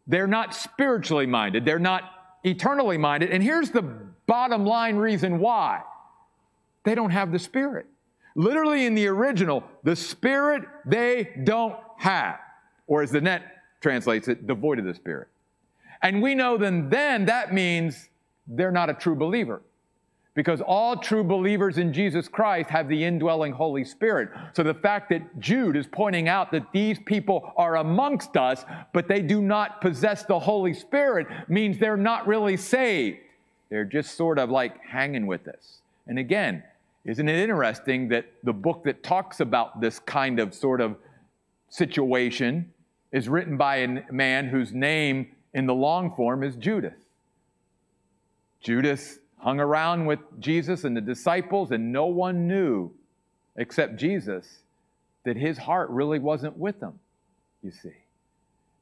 They're 0.07 0.27
not 0.27 0.55
spiritually 0.55 1.27
minded. 1.27 1.65
They're 1.65 1.79
not 1.79 2.39
eternally 2.45 2.99
minded. 2.99 3.31
And 3.31 3.43
here's 3.43 3.71
the 3.71 3.83
bottom 4.27 4.65
line 4.65 4.97
reason 4.97 5.39
why 5.39 5.83
they 6.85 6.95
don't 6.95 7.11
have 7.11 7.31
the 7.31 7.39
Spirit. 7.39 7.87
Literally 8.35 8.87
in 8.87 8.95
the 8.95 9.07
original, 9.07 9.65
the 9.83 9.97
Spirit 9.97 10.63
they 10.87 11.31
don't 11.45 11.77
have. 11.99 12.39
Or 12.87 13.03
as 13.03 13.11
the 13.11 13.21
net 13.21 13.43
translates 13.81 14.29
it, 14.29 14.47
devoid 14.47 14.79
of 14.79 14.85
the 14.85 14.95
Spirit. 14.95 15.29
And 16.03 16.23
we 16.23 16.35
know 16.35 16.57
then, 16.57 16.89
then 16.89 17.27
that 17.27 17.53
means 17.53 18.09
they're 18.47 18.73
not 18.73 18.91
a 18.91 18.95
true 18.95 19.15
believer. 19.15 19.63
Because 20.35 20.61
all 20.61 20.97
true 20.97 21.25
believers 21.25 21.77
in 21.77 21.93
Jesus 21.93 22.29
Christ 22.29 22.71
have 22.71 22.89
the 22.89 23.05
indwelling 23.05 23.53
Holy 23.53 23.85
Spirit. 23.85 24.31
So 24.55 24.63
the 24.63 24.75
fact 24.75 25.11
that 25.11 25.41
Jude 25.41 25.77
is 25.77 25.87
pointing 25.91 26.29
out 26.29 26.53
that 26.53 26.71
these 26.73 26.99
people 27.05 27.53
are 27.57 27.77
amongst 27.77 28.37
us, 28.37 28.65
but 28.95 29.09
they 29.09 29.23
do 29.23 29.43
not 29.43 29.81
possess 29.81 30.25
the 30.25 30.39
Holy 30.39 30.73
Spirit, 30.73 31.27
means 31.49 31.79
they're 31.79 31.97
not 31.97 32.29
really 32.29 32.57
saved. 32.57 33.19
They're 33.71 33.85
just 33.85 34.17
sort 34.17 34.39
of 34.39 34.51
like 34.51 34.81
hanging 34.83 35.27
with 35.27 35.49
us. 35.49 35.79
And 36.07 36.19
again, 36.19 36.63
isn't 37.05 37.29
it 37.29 37.37
interesting 37.37 38.09
that 38.09 38.27
the 38.43 38.53
book 38.53 38.85
that 38.85 39.03
talks 39.03 39.41
about 39.41 39.81
this 39.81 39.99
kind 39.99 40.39
of 40.39 40.55
sort 40.55 40.81
of 40.81 40.97
situation 41.69 42.73
is 43.13 43.29
written 43.29 43.57
by 43.57 43.77
a 43.77 44.13
man 44.13 44.47
whose 44.47 44.73
name 44.73 45.33
in 45.55 45.67
the 45.67 45.75
long 45.75 46.15
form 46.15 46.43
is 46.43 46.57
Judas? 46.57 46.95
Judas 48.61 49.19
hung 49.39 49.59
around 49.59 50.05
with 50.05 50.19
Jesus 50.39 50.85
and 50.85 50.95
the 50.97 51.01
disciples, 51.01 51.71
and 51.71 51.91
no 51.93 52.07
one 52.07 52.47
knew 52.47 52.93
except 53.57 53.97
Jesus 53.97 54.63
that 55.25 55.37
his 55.37 55.57
heart 55.57 55.89
really 55.91 56.19
wasn't 56.19 56.57
with 56.57 56.79
them, 56.81 56.99
you 57.63 57.71
see. 57.71 57.97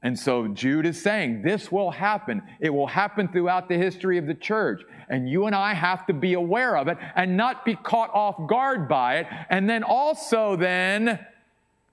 And 0.02 0.17
so 0.17 0.47
Jude 0.47 0.87
is 0.87 1.00
saying 1.00 1.43
this 1.43 1.73
will 1.73 1.90
happen. 1.90 2.43
It 2.61 2.71
will 2.71 2.87
happen 2.87 3.28
throughout 3.28 3.69
the 3.69 3.76
history 3.76 4.17
of 4.17 4.26
the 4.26 4.35
church. 4.35 4.83
And 5.09 5.28
you 5.28 5.47
and 5.47 5.55
I 5.55 5.75
have 5.75 6.07
to 6.07 6.12
be 6.12 6.35
aware 6.35 6.76
of 6.76 6.87
it 6.88 6.99
and 7.17 7.37
not 7.37 7.64
be 7.64 7.75
caught 7.75 8.11
off 8.14 8.49
guard 8.49 8.88
by 8.88 9.17
it. 9.17 9.26
And 9.50 9.69
then 9.69 9.83
also 9.83 10.55
then 10.55 11.19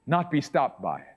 not 0.05 0.29
be 0.29 0.41
stopped 0.41 0.81
by 0.81 0.99
it. 0.99 1.15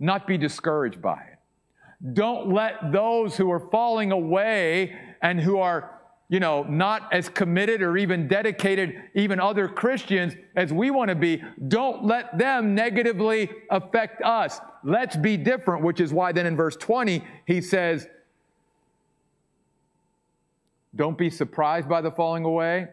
Not 0.00 0.26
be 0.26 0.38
discouraged 0.38 1.02
by 1.02 1.20
it. 1.20 2.14
Don't 2.14 2.52
let 2.52 2.90
those 2.90 3.36
who 3.36 3.50
are 3.52 3.60
falling 3.60 4.12
away 4.12 4.96
and 5.20 5.38
who 5.38 5.58
are 5.58 5.91
you 6.32 6.40
know, 6.40 6.62
not 6.62 7.12
as 7.12 7.28
committed 7.28 7.82
or 7.82 7.98
even 7.98 8.26
dedicated, 8.26 8.94
even 9.14 9.38
other 9.38 9.68
Christians 9.68 10.32
as 10.56 10.72
we 10.72 10.90
want 10.90 11.10
to 11.10 11.14
be, 11.14 11.42
don't 11.68 12.06
let 12.06 12.38
them 12.38 12.74
negatively 12.74 13.50
affect 13.68 14.22
us. 14.22 14.58
Let's 14.82 15.14
be 15.14 15.36
different, 15.36 15.84
which 15.84 16.00
is 16.00 16.10
why 16.10 16.32
then 16.32 16.46
in 16.46 16.56
verse 16.56 16.74
20, 16.76 17.22
he 17.44 17.60
says, 17.60 18.08
Don't 20.96 21.18
be 21.18 21.28
surprised 21.28 21.86
by 21.86 22.00
the 22.00 22.10
falling 22.10 22.46
away, 22.46 22.88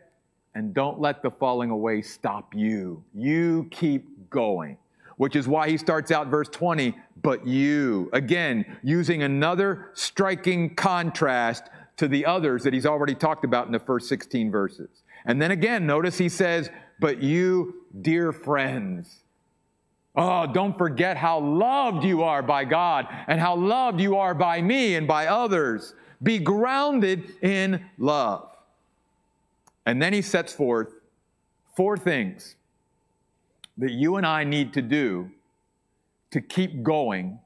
and 0.54 0.74
don't 0.74 1.00
let 1.00 1.24
the 1.24 1.32
falling 1.32 1.70
away 1.70 2.02
stop 2.02 2.54
you. 2.54 3.02
You 3.16 3.70
keep 3.72 4.30
going 4.30 4.78
which 5.20 5.36
is 5.36 5.50
why 5.50 5.70
he 5.70 5.76
starts 5.76 6.12
out 6.12 6.28
verse 6.28 6.48
20, 6.48 6.96
but 7.22 7.46
you. 7.46 8.10
Again, 8.14 8.78
using 8.84 9.24
another 9.24 9.92
striking 9.94 10.74
contrast 10.76 11.64
to 12.00 12.08
the 12.08 12.26
others 12.26 12.64
that 12.64 12.74
he's 12.74 12.86
already 12.86 13.14
talked 13.14 13.44
about 13.44 13.66
in 13.66 13.74
the 13.74 13.80
first 13.80 14.08
16 14.08 14.50
verses. 14.50 15.04
And 15.26 15.42
then 15.42 15.52
again, 15.52 15.86
notice 15.86 16.18
he 16.18 16.30
says, 16.30 16.70
But 17.02 17.22
you, 17.22 17.84
dear 18.02 18.32
friends, 18.32 19.24
oh, 20.16 20.48
don't 20.48 20.78
forget 20.78 21.18
how 21.18 21.42
loved 21.42 22.06
you 22.06 22.24
are 22.24 22.42
by 22.42 22.64
God 22.64 23.06
and 23.28 23.38
how 23.38 23.58
loved 23.58 24.00
you 24.00 24.16
are 24.16 24.34
by 24.34 24.62
me 24.62 24.96
and 24.96 25.10
by 25.10 25.28
others. 25.28 25.94
Be 26.24 26.40
grounded 26.40 27.34
in 27.42 27.86
love. 27.98 28.48
And 29.86 30.02
then 30.02 30.14
he 30.14 30.22
sets 30.22 30.54
forth 30.54 30.94
four 31.76 31.98
things 31.98 32.56
that 33.78 33.92
you 33.92 34.16
and 34.16 34.26
I 34.26 34.46
need 34.46 34.72
to 34.74 34.82
do 34.82 35.32
to 36.32 36.40
keep 36.40 36.82
going, 36.82 37.40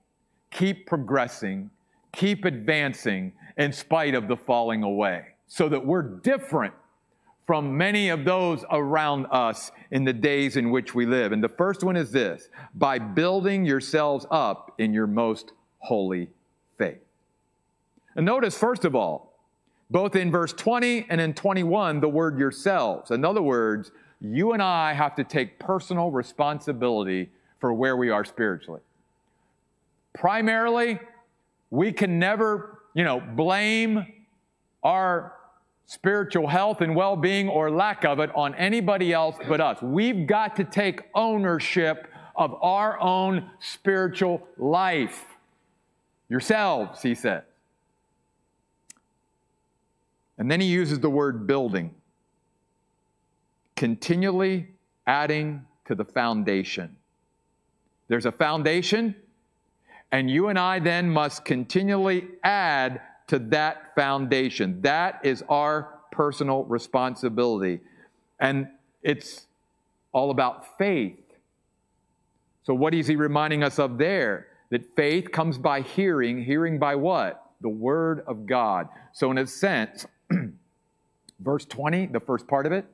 keep 0.52 0.86
progressing, 0.86 1.72
keep 2.12 2.46
advancing 2.46 3.34
in 3.58 3.72
spite 3.72 4.16
of 4.16 4.28
the 4.28 4.38
falling 4.38 4.84
away, 4.84 5.26
so 5.48 5.70
that 5.70 5.86
we're 5.86 6.02
different 6.02 6.74
from 7.46 7.78
many 7.78 8.10
of 8.10 8.24
those 8.24 8.64
around 8.72 9.28
us 9.30 9.72
in 9.92 10.06
the 10.06 10.14
days 10.14 10.56
in 10.56 10.72
which 10.72 10.96
we 10.96 11.06
live. 11.06 11.32
And 11.32 11.44
the 11.44 11.50
first 11.50 11.84
one 11.84 11.98
is 11.98 12.12
this 12.12 12.50
by 12.74 13.00
building 13.00 13.66
yourselves 13.66 14.26
up 14.32 14.74
in 14.78 14.94
your 14.94 15.08
most 15.08 15.52
holy 15.80 16.30
faith. 16.78 17.02
And 18.16 18.26
notice, 18.26 18.58
first 18.58 18.86
of 18.86 18.96
all, 18.96 19.34
both 19.90 20.16
in 20.16 20.32
verse 20.32 20.54
20 20.54 21.08
and 21.10 21.20
in 21.20 21.34
21, 21.34 22.00
the 22.00 22.10
word 22.10 22.40
yourselves. 22.40 23.12
In 23.12 23.26
other 23.26 23.42
words, 23.42 23.92
you 24.22 24.54
and 24.54 24.62
I 24.62 24.94
have 24.94 25.16
to 25.16 25.24
take 25.24 25.60
personal 25.60 26.10
responsibility 26.10 27.30
for 27.60 27.74
where 27.74 27.98
we 27.98 28.10
are 28.10 28.24
spiritually. 28.24 28.82
Primarily, 30.14 31.00
we 31.70 31.92
can 31.92 32.20
never, 32.20 32.83
you 32.94 33.04
know, 33.04 33.20
blame 33.20 34.06
our 34.84 35.34
spiritual 35.86 36.48
health 36.48 36.82
and 36.82 36.96
well 36.96 37.16
being 37.16 37.50
or 37.50 37.70
lack 37.70 38.06
of 38.06 38.20
it 38.20 38.34
on 38.36 38.56
anybody 38.56 39.14
else 39.14 39.36
but 39.48 39.62
us. 39.62 39.82
We've 39.82 40.26
got 40.28 40.56
to 40.58 40.64
take 40.64 41.02
ownership 41.14 42.08
of 42.36 42.56
our 42.62 43.00
own 43.00 43.50
spiritual 43.60 44.48
life. 44.58 45.26
Yourselves, 46.30 47.02
he 47.02 47.14
said. 47.14 47.44
And 50.38 50.50
then 50.50 50.60
he 50.60 50.68
uses 50.68 51.00
the 51.00 51.10
word 51.10 51.46
building, 51.46 51.94
continually 53.76 54.68
adding 55.06 55.66
to 55.86 55.96
the 55.96 56.06
foundation. 56.06 56.96
There's 58.08 58.26
a 58.26 58.32
foundation, 58.32 59.16
and 60.14 60.30
you 60.30 60.50
and 60.50 60.60
I 60.60 60.78
then 60.78 61.10
must 61.10 61.44
continually 61.44 62.28
add 62.44 63.02
to 63.28 63.40
that 63.40 63.96
foundation. 63.96 64.80
That 64.84 65.20
is 65.24 65.44
our 65.50 65.90
personal 66.12 66.66
responsibility. 66.66 67.80
And 68.40 68.68
it's 69.02 69.48
all 70.12 70.30
about 70.30 70.78
faith. 70.78 71.18
So, 72.62 72.76
what 72.76 72.94
is 72.94 73.08
he 73.08 73.16
reminding 73.16 73.64
us 73.64 73.80
of 73.80 73.98
there? 73.98 74.48
That 74.70 74.96
faith 74.96 75.32
comes 75.32 75.58
by 75.58 75.82
hearing. 75.82 76.44
Hearing 76.44 76.78
by 76.78 76.96
what? 76.96 77.44
The 77.62 77.70
Word 77.70 78.24
of 78.28 78.46
God. 78.46 78.90
So, 79.14 79.32
in 79.32 79.40
a 79.40 79.48
sense, 79.48 80.06
verse 81.40 81.66
20, 81.66 82.08
the 82.08 82.20
first 82.20 82.48
part 82.48 82.68
of 82.68 82.72
it, 82.72 82.86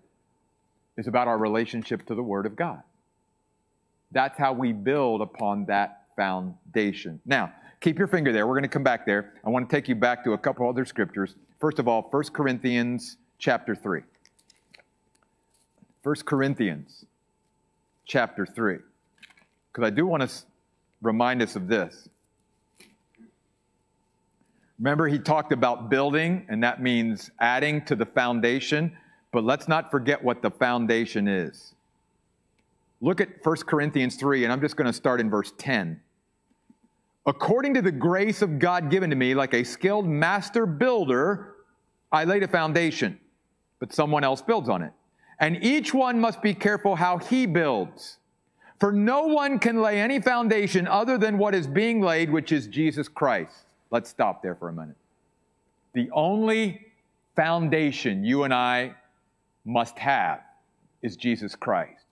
is 0.98 1.08
about 1.08 1.28
our 1.28 1.38
relationship 1.38 2.06
to 2.06 2.16
the 2.16 2.24
Word 2.24 2.46
of 2.46 2.56
God. 2.56 2.82
That's 4.12 4.38
how 4.38 4.54
we 4.54 4.72
build 4.72 5.22
upon 5.22 5.66
that 5.66 5.99
foundation. 6.20 7.22
Now, 7.26 7.54
Keep 7.82 7.98
your 7.98 8.08
finger 8.08 8.34
there. 8.34 8.46
We're 8.46 8.56
going 8.56 8.64
to 8.64 8.70
come 8.70 8.84
back 8.84 9.06
there. 9.06 9.34
I 9.46 9.50
want 9.50 9.70
to 9.70 9.74
take 9.74 9.88
you 9.88 9.96
back 9.96 10.24
to 10.26 10.34
a 10.34 10.38
couple 10.38 10.68
other 10.68 10.84
scriptures. 10.84 11.36
First 11.60 11.80
of 11.80 11.88
all, 11.88 12.02
1 12.12 12.24
Corinthians 12.34 13.18
chapter 13.38 13.74
3. 13.74 14.02
1 16.04 16.16
Corinthians 16.26 17.06
chapter 18.06 18.46
3. 18.46 18.78
Because 19.72 19.88
I 19.88 19.90
do 19.92 20.06
want 20.06 20.30
to 20.30 20.36
remind 21.02 21.42
us 21.42 21.56
of 21.56 21.68
this. 21.68 22.10
Remember, 24.78 25.08
he 25.08 25.20
talked 25.20 25.54
about 25.54 25.90
building, 25.90 26.46
and 26.50 26.64
that 26.64 26.82
means 26.82 27.32
adding 27.40 27.84
to 27.86 27.96
the 27.96 28.06
foundation, 28.06 28.96
but 29.32 29.46
let's 29.46 29.70
not 29.70 29.90
forget 29.90 30.22
what 30.22 30.42
the 30.42 30.52
foundation 30.52 31.30
is. 31.30 31.76
Look 33.00 33.22
at 33.22 33.30
1 33.44 33.56
Corinthians 33.68 34.18
3, 34.18 34.44
and 34.44 34.52
I'm 34.52 34.60
just 34.60 34.76
going 34.76 34.88
to 34.88 34.94
start 34.94 35.22
in 35.22 35.30
verse 35.30 35.54
10. 35.58 36.02
According 37.26 37.74
to 37.76 37.82
the 37.82 37.92
grace 37.92 38.42
of 38.42 38.60
God 38.60 38.90
given 38.90 39.10
to 39.10 39.16
me, 39.16 39.36
like 39.36 39.54
a 39.54 39.64
skilled 39.64 40.08
master 40.08 40.66
builder, 40.66 41.56
I 42.12 42.24
laid 42.24 42.44
a 42.44 42.48
foundation, 42.48 43.20
but 43.80 43.94
someone 43.94 44.24
else 44.24 44.42
builds 44.42 44.70
on 44.70 44.82
it. 44.82 44.92
And 45.40 45.64
each 45.64 45.94
one 45.94 46.20
must 46.20 46.42
be 46.42 46.54
careful 46.54 46.96
how 46.96 47.18
he 47.18 47.46
builds. 47.46 48.18
For 48.80 48.92
no 48.92 49.28
one 49.28 49.60
can 49.60 49.82
lay 49.82 50.00
any 50.00 50.22
foundation 50.22 50.88
other 50.88 51.18
than 51.18 51.38
what 51.38 51.53
is 51.53 51.68
being 51.68 52.01
laid, 52.01 52.32
which 52.32 52.51
is 52.51 52.68
Jesus 52.68 53.08
Christ. 53.08 53.66
Let's 53.92 54.10
stop 54.10 54.42
there 54.42 54.55
for 54.55 54.70
a 54.70 54.74
minute. 54.74 54.96
The 55.94 56.10
only 56.12 56.88
foundation 57.36 58.24
you 58.24 58.44
and 58.44 58.53
I 58.53 58.94
must 59.66 59.98
have 60.00 60.42
is 61.01 61.16
Jesus 61.16 61.55
Christ. 61.55 62.05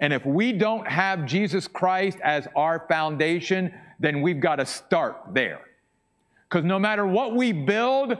And 0.00 0.12
if 0.12 0.24
we 0.24 0.52
don't 0.52 0.86
have 0.88 1.26
Jesus 1.26 1.68
Christ 1.68 2.18
as 2.22 2.48
our 2.56 2.86
foundation, 2.88 3.72
then 4.00 4.22
we've 4.22 4.40
got 4.40 4.56
to 4.56 4.66
start 4.66 5.16
there. 5.32 5.60
Because 6.48 6.64
no 6.64 6.78
matter 6.78 7.06
what 7.06 7.36
we 7.36 7.52
build 7.52 8.16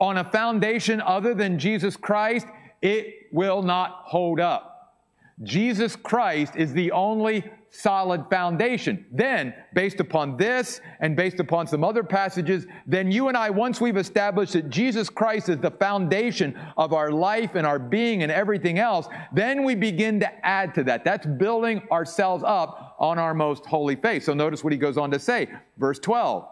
on 0.00 0.18
a 0.18 0.24
foundation 0.24 1.00
other 1.00 1.34
than 1.34 1.58
Jesus 1.58 1.96
Christ, 1.96 2.46
it 2.82 3.28
will 3.32 3.62
not 3.62 4.02
hold 4.04 4.40
up. 4.40 4.96
Jesus 5.42 5.96
Christ 5.96 6.56
is 6.56 6.72
the 6.72 6.92
only 6.92 7.44
solid 7.70 8.24
foundation. 8.28 9.06
Then, 9.12 9.54
based 9.74 10.00
upon 10.00 10.36
this 10.36 10.80
and 11.00 11.16
based 11.16 11.40
upon 11.40 11.66
some 11.66 11.84
other 11.84 12.02
passages, 12.02 12.66
then 12.86 13.10
you 13.10 13.28
and 13.28 13.36
I, 13.36 13.50
once 13.50 13.80
we've 13.80 13.96
established 13.96 14.54
that 14.54 14.70
Jesus 14.70 15.08
Christ 15.08 15.48
is 15.48 15.58
the 15.58 15.70
foundation 15.70 16.58
of 16.76 16.92
our 16.92 17.12
life 17.12 17.54
and 17.54 17.66
our 17.66 17.78
being 17.78 18.22
and 18.22 18.32
everything 18.32 18.78
else, 18.78 19.08
then 19.32 19.64
we 19.64 19.74
begin 19.74 20.20
to 20.20 20.46
add 20.46 20.74
to 20.74 20.84
that. 20.84 21.04
That's 21.04 21.26
building 21.26 21.82
ourselves 21.92 22.42
up 22.46 22.96
on 22.98 23.18
our 23.18 23.34
most 23.34 23.64
holy 23.66 23.96
faith. 23.96 24.24
So 24.24 24.34
notice 24.34 24.64
what 24.64 24.72
he 24.72 24.78
goes 24.78 24.98
on 24.98 25.10
to 25.12 25.18
say. 25.18 25.48
Verse 25.78 25.98
12. 25.98 26.46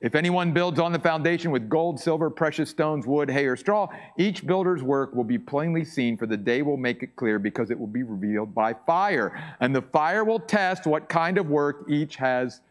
If 0.00 0.14
anyone 0.14 0.52
builds 0.52 0.78
on 0.78 0.92
the 0.92 0.98
foundation 0.98 1.50
with 1.50 1.68
gold, 1.68 2.00
silver, 2.00 2.30
precious 2.30 2.70
stones, 2.70 3.06
wood, 3.06 3.30
hay, 3.30 3.44
or 3.44 3.54
straw, 3.54 3.86
each 4.16 4.46
builder's 4.46 4.82
work 4.82 5.14
will 5.14 5.24
be 5.24 5.36
plainly 5.36 5.84
seen, 5.84 6.16
for 6.16 6.26
the 6.26 6.38
day 6.38 6.62
will 6.62 6.78
make 6.78 7.02
it 7.02 7.16
clear 7.16 7.38
because 7.38 7.70
it 7.70 7.78
will 7.78 7.86
be 7.86 8.02
revealed 8.02 8.54
by 8.54 8.72
fire. 8.72 9.38
And 9.60 9.76
the 9.76 9.82
fire 9.82 10.24
will 10.24 10.40
test 10.40 10.86
what 10.86 11.10
kind 11.10 11.36
of 11.36 11.50
work 11.50 11.84
each 11.86 12.16
has 12.16 12.62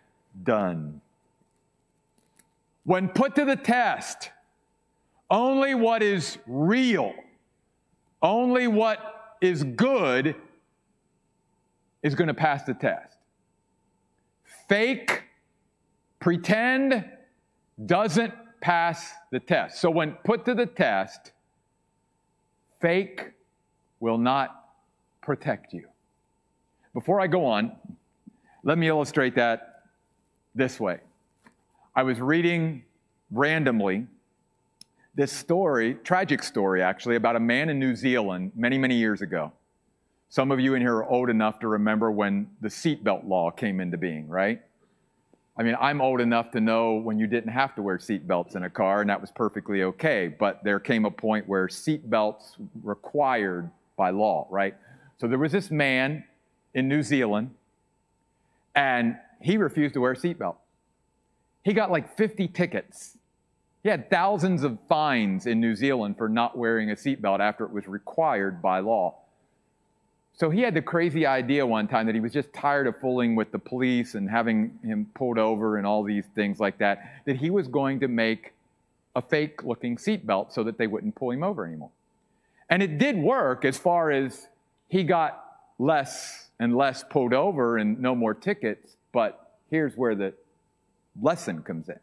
done. 0.44 1.02
When 2.84 3.10
put 3.10 3.36
to 3.36 3.46
the 3.46 3.56
test, 3.56 4.32
only 5.30 5.76
what 5.76 6.02
is 6.02 6.39
real, 6.48 7.13
only 8.24 8.65
what 8.65 9.36
is 9.39 9.63
good 9.63 10.36
is 12.02 12.15
going 12.15 12.30
to 12.30 12.34
pass 12.34 12.63
the 12.63 12.74
test. 12.74 13.18
Fake, 14.68 15.26
pretend, 16.20 17.06
doesn't 17.86 18.34
pass 18.62 19.12
the 19.32 19.39
test. 19.39 19.80
So, 19.80 19.89
when 19.89 20.13
put 20.24 20.46
to 20.46 20.54
the 20.54 20.65
test, 20.65 21.32
fake 22.82 23.32
will 24.00 24.18
not 24.18 24.65
protect 25.22 25.74
you. 25.74 25.88
Before 26.94 27.22
I 27.22 27.28
go 27.28 27.46
on, 27.46 27.72
let 28.63 28.78
me 28.78 28.88
illustrate 28.88 29.36
that 29.36 29.84
this 30.56 30.80
way. 30.80 31.00
I 31.96 32.04
was 32.04 32.20
reading 32.20 32.84
randomly 33.32 34.08
this 35.15 35.32
story, 35.32 35.96
tragic 35.96 36.44
story 36.44 36.82
actually, 36.82 37.15
about 37.15 37.36
a 37.36 37.39
man 37.39 37.70
in 37.70 37.80
New 37.80 37.96
Zealand 37.96 38.52
many, 38.56 38.78
many 38.78 38.96
years 38.96 39.22
ago. 39.22 39.52
Some 40.30 40.52
of 40.52 40.60
you 40.60 40.76
in 40.76 40.82
here 40.82 40.96
are 40.96 41.10
old 41.10 41.30
enough 41.30 41.60
to 41.60 41.68
remember 41.68 42.12
when 42.12 42.50
the 42.62 42.70
seatbelt 42.70 43.28
law 43.28 43.50
came 43.52 43.80
into 43.80 43.98
being, 43.98 44.28
right? 44.30 44.62
I 45.60 45.63
mean, 45.63 45.76
I'm 45.78 46.00
old 46.00 46.22
enough 46.22 46.52
to 46.52 46.62
know 46.62 46.93
when 46.93 47.19
you 47.19 47.28
didn't 47.28 47.52
have 47.52 47.76
to 47.76 47.82
wear 47.82 47.98
seatbelts 47.98 48.56
in 48.56 48.63
a 48.63 48.69
car, 48.69 49.02
and 49.02 49.10
that 49.10 49.19
was 49.19 49.30
perfectly 49.30 49.84
okay. 49.84 50.30
But 50.30 50.63
there 50.63 50.80
came 50.80 51.04
a 51.04 51.12
point 51.12 51.50
where 51.50 51.67
seatbelts 51.67 52.56
required 52.82 53.69
by 53.98 54.12
law, 54.12 54.48
right? 54.50 54.74
So 55.17 55.28
there 55.28 55.38
was 55.38 55.52
this 55.52 55.69
man 55.69 56.24
in 56.74 56.88
New 56.88 57.04
Zealand, 57.04 57.54
and 58.74 59.17
he 59.41 59.58
refused 59.58 59.95
to 59.95 60.00
wear 60.00 60.13
a 60.13 60.15
seatbelt. 60.15 60.56
He 61.65 61.74
got 61.74 61.91
like 61.91 62.15
50 62.15 62.48
tickets. 62.48 63.17
He 63.84 63.89
had 63.89 64.10
thousands 64.10 64.63
of 64.63 64.78
fines 64.88 65.45
in 65.45 65.60
New 65.60 65.76
Zealand 65.76 66.17
for 66.17 66.30
not 66.30 66.58
wearing 66.58 66.89
a 66.89 66.95
seatbelt 66.95 67.41
after 67.41 67.65
it 67.65 67.72
was 67.72 67.86
required 67.86 68.62
by 68.62 68.80
law. 68.80 69.19
So 70.39 70.49
he 70.49 70.62
had 70.62 70.73
the 70.73 70.82
crazy 70.82 71.25
idea 71.25 71.65
one 71.65 71.89
time 71.89 72.06
that 72.06 72.15
he 72.15 72.21
was 72.21 72.32
just 72.32 72.54
tired 72.54 72.88
of 72.88 72.97
fooling 73.02 73.36
with 73.36 73.52
the 73.52 73.60
police 73.60 74.15
and 74.15 74.30
having 74.30 74.80
him 74.82 75.06
pulled 75.13 75.38
over 75.38 75.75
and 75.75 75.86
all 75.86 76.02
these 76.02 76.25
things 76.34 76.62
like 76.62 76.78
that, 76.78 77.23
that 77.25 77.36
he 77.36 77.49
was 77.49 77.67
going 77.67 77.99
to 77.99 78.08
make 78.08 78.54
a 79.17 79.21
fake 79.21 79.65
looking 79.65 79.97
seatbelt 79.97 80.54
so 80.54 80.63
that 80.63 80.78
they 80.78 80.88
wouldn't 80.88 81.13
pull 81.15 81.32
him 81.32 81.43
over 81.43 81.65
anymore. 81.65 81.89
And 82.69 82.82
it 82.82 82.97
did 82.97 83.17
work 83.17 83.65
as 83.65 83.78
far 83.78 84.12
as 84.12 84.47
he 84.88 85.04
got 85.04 85.43
less 85.78 86.47
and 86.58 86.73
less 86.73 87.04
pulled 87.04 87.34
over 87.34 87.78
and 87.78 87.99
no 87.99 88.15
more 88.15 88.34
tickets, 88.34 88.95
but 89.12 89.58
here's 89.69 89.97
where 89.97 90.15
the 90.15 90.34
lesson 91.21 91.63
comes 91.63 91.89
in. 91.89 91.99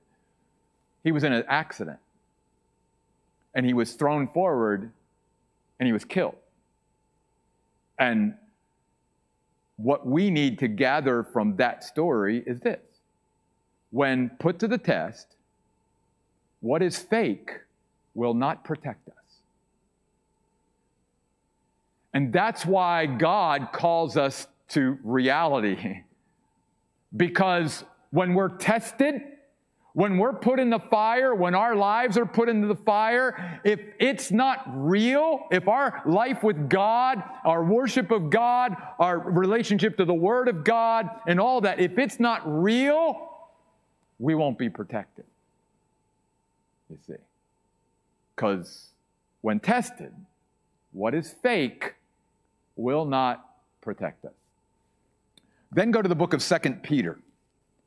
He 1.05 1.11
was 1.11 1.25
in 1.25 1.33
an 1.33 1.45
accident 1.49 2.01
and 3.55 3.65
he 3.65 3.73
was 3.73 3.95
thrown 3.95 4.29
forward 4.29 4.93
and 5.81 5.87
he 5.87 5.95
was 5.95 6.05
killed. 6.05 6.37
And 7.99 8.35
what 9.77 10.07
we 10.07 10.31
need 10.31 10.59
to 10.61 10.69
gather 10.69 11.23
from 11.23 11.57
that 11.57 11.85
story 11.85 12.43
is 12.47 12.61
this 12.61 12.81
when 13.91 14.31
put 14.39 14.59
to 14.59 14.69
the 14.69 14.79
test, 14.79 15.37
what 16.61 16.83
is 16.83 16.99
fake 16.99 17.53
will 18.15 18.35
not 18.35 18.65
protect 18.65 19.09
us. 19.09 19.15
And 22.13 22.33
that's 22.33 22.65
why 22.67 23.07
God 23.07 23.69
calls 23.73 24.17
us 24.17 24.49
to 24.71 24.99
reality. 25.03 26.03
Because 27.17 27.85
when 28.11 28.35
we're 28.35 28.59
tested, 28.59 29.23
when 29.97 30.19
we're 30.19 30.35
put 30.35 30.61
in 30.61 30.69
the 30.69 30.79
fire, 30.79 31.35
when 31.35 31.55
our 31.55 31.75
lives 31.75 32.19
are 32.19 32.27
put 32.27 32.51
into 32.51 32.69
the 32.69 32.77
fire, 32.77 33.63
if 33.65 33.81
it's 33.99 34.31
not 34.31 34.63
real, 34.67 35.47
if 35.51 35.69
our 35.69 36.03
life 36.05 36.43
with 36.43 36.69
God, 36.69 37.23
our 37.47 37.65
worship 37.65 38.11
of 38.11 38.29
God, 38.29 38.77
our 38.99 39.19
relationship 39.19 39.97
to 39.97 40.05
the 40.05 40.13
Word 40.13 40.49
of 40.49 40.65
God, 40.65 41.09
and 41.27 41.41
all 41.41 41.63
that, 41.63 41.81
if 41.81 41.97
it's 41.97 42.21
not 42.21 42.43
real, 42.45 43.31
we 44.19 44.35
won't 44.35 44.59
be 44.59 44.69
protected. 44.69 45.25
You 46.91 46.99
see. 47.07 47.15
Because 48.35 48.89
when 49.41 49.61
tested, 49.61 50.13
what 50.93 51.15
is 51.15 51.35
fake 51.43 51.95
will 52.77 53.07
not 53.07 53.47
protect 53.81 54.27
us. 54.27 54.35
Then 55.73 55.91
go 55.91 56.03
to 56.03 56.09
the 56.09 56.15
book 56.15 56.35
of 56.35 56.43
Second 56.43 56.83
Peter, 56.83 57.19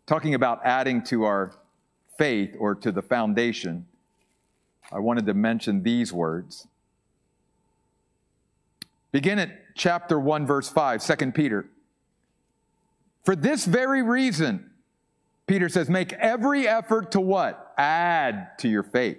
talking 0.07 0.33
about 0.33 0.61
adding 0.63 1.03
to 1.03 1.25
our 1.25 1.53
faith 2.19 2.53
or 2.59 2.75
to 2.75 2.91
the 2.91 3.01
foundation, 3.01 3.87
I 4.91 4.99
wanted 4.99 5.25
to 5.27 5.33
mention 5.33 5.81
these 5.81 6.11
words. 6.11 6.67
Begin 9.11 9.39
at 9.39 9.49
chapter 9.73 10.19
1, 10.19 10.45
verse 10.45 10.69
5, 10.69 11.03
2 11.03 11.31
Peter. 11.31 11.65
For 13.23 13.35
this 13.35 13.65
very 13.65 14.03
reason, 14.03 14.69
Peter 15.47 15.69
says, 15.69 15.89
make 15.89 16.13
every 16.13 16.67
effort 16.67 17.11
to 17.13 17.21
what? 17.21 17.73
Add 17.77 18.57
to 18.59 18.67
your 18.67 18.83
faith. 18.83 19.17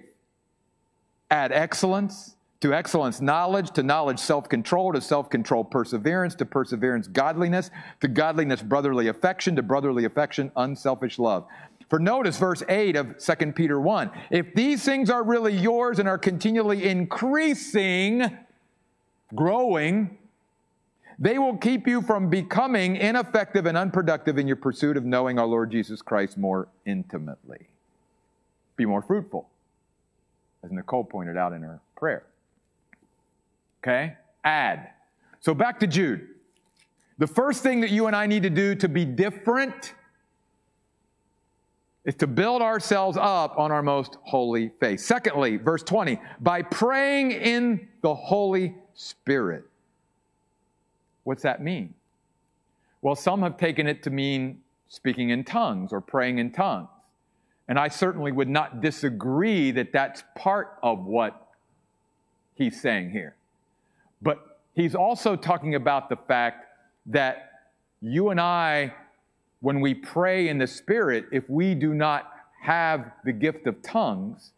Add 1.30 1.52
excellence, 1.52 2.36
to 2.60 2.74
excellence 2.74 3.20
knowledge, 3.20 3.70
to 3.72 3.82
knowledge 3.82 4.18
self 4.18 4.48
control, 4.48 4.92
to 4.92 5.00
self 5.00 5.30
control 5.30 5.64
perseverance, 5.64 6.34
to 6.36 6.44
perseverance 6.44 7.08
godliness, 7.08 7.70
to 8.00 8.08
godliness 8.08 8.62
brotherly 8.62 9.08
affection, 9.08 9.56
to 9.56 9.62
brotherly 9.62 10.04
affection 10.04 10.52
unselfish 10.56 11.18
love. 11.18 11.46
For 11.90 11.98
notice 11.98 12.38
verse 12.38 12.62
8 12.68 12.94
of 12.94 13.18
2 13.18 13.52
Peter 13.52 13.78
1. 13.80 14.12
If 14.30 14.54
these 14.54 14.84
things 14.84 15.10
are 15.10 15.24
really 15.24 15.52
yours 15.52 15.98
and 15.98 16.08
are 16.08 16.18
continually 16.18 16.88
increasing, 16.88 18.38
growing, 19.34 20.16
they 21.18 21.36
will 21.36 21.56
keep 21.56 21.88
you 21.88 22.00
from 22.00 22.30
becoming 22.30 22.94
ineffective 22.94 23.66
and 23.66 23.76
unproductive 23.76 24.38
in 24.38 24.46
your 24.46 24.56
pursuit 24.56 24.96
of 24.96 25.04
knowing 25.04 25.40
our 25.40 25.46
Lord 25.46 25.72
Jesus 25.72 26.00
Christ 26.00 26.38
more 26.38 26.68
intimately. 26.86 27.66
Be 28.76 28.86
more 28.86 29.02
fruitful, 29.02 29.48
as 30.62 30.70
Nicole 30.70 31.04
pointed 31.04 31.36
out 31.36 31.52
in 31.52 31.62
her 31.62 31.80
prayer. 31.96 32.22
Okay? 33.82 34.14
Add. 34.44 34.90
So 35.40 35.54
back 35.54 35.80
to 35.80 35.88
Jude. 35.88 36.28
The 37.18 37.26
first 37.26 37.64
thing 37.64 37.80
that 37.80 37.90
you 37.90 38.06
and 38.06 38.14
I 38.14 38.26
need 38.26 38.44
to 38.44 38.50
do 38.50 38.76
to 38.76 38.88
be 38.88 39.04
different 39.04 39.94
is 42.04 42.14
to 42.16 42.26
build 42.26 42.62
ourselves 42.62 43.18
up 43.20 43.58
on 43.58 43.70
our 43.70 43.82
most 43.82 44.16
holy 44.22 44.70
faith. 44.80 45.00
Secondly, 45.00 45.56
verse 45.56 45.82
20, 45.82 46.18
by 46.40 46.62
praying 46.62 47.32
in 47.32 47.88
the 48.02 48.14
Holy 48.14 48.74
Spirit. 48.94 49.64
What's 51.24 51.42
that 51.42 51.62
mean? 51.62 51.94
Well, 53.02 53.14
some 53.14 53.42
have 53.42 53.56
taken 53.56 53.86
it 53.86 54.02
to 54.04 54.10
mean 54.10 54.60
speaking 54.88 55.30
in 55.30 55.44
tongues 55.44 55.92
or 55.92 56.00
praying 56.00 56.38
in 56.38 56.52
tongues. 56.52 56.88
And 57.68 57.78
I 57.78 57.88
certainly 57.88 58.32
would 58.32 58.48
not 58.48 58.80
disagree 58.80 59.70
that 59.72 59.92
that's 59.92 60.24
part 60.34 60.78
of 60.82 61.04
what 61.04 61.48
he's 62.54 62.80
saying 62.80 63.10
here. 63.10 63.36
But 64.20 64.60
he's 64.74 64.94
also 64.94 65.36
talking 65.36 65.76
about 65.76 66.08
the 66.08 66.16
fact 66.16 66.66
that 67.06 67.50
you 68.00 68.30
and 68.30 68.40
I 68.40 68.92
when 69.60 69.80
we 69.80 69.94
pray 69.94 70.48
in 70.48 70.58
the 70.58 70.66
Spirit, 70.66 71.26
if 71.32 71.48
we 71.48 71.74
do 71.74 71.94
not 71.94 72.32
have 72.62 73.12
the 73.24 73.32
gift 73.32 73.66
of 73.66 73.80
tongues, 73.82 74.52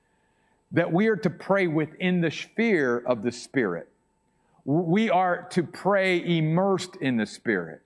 that 0.71 0.91
we 0.91 1.09
are 1.09 1.17
to 1.17 1.31
pray 1.31 1.67
within 1.67 2.21
the 2.21 2.31
sphere 2.31 2.99
of 3.07 3.23
the 3.23 3.33
Spirit. 3.33 3.89
We 4.65 5.11
are 5.11 5.49
to 5.51 5.63
pray 5.63 6.25
immersed 6.25 6.97
in 6.97 7.17
the 7.17 7.27
Spirit. 7.27 7.83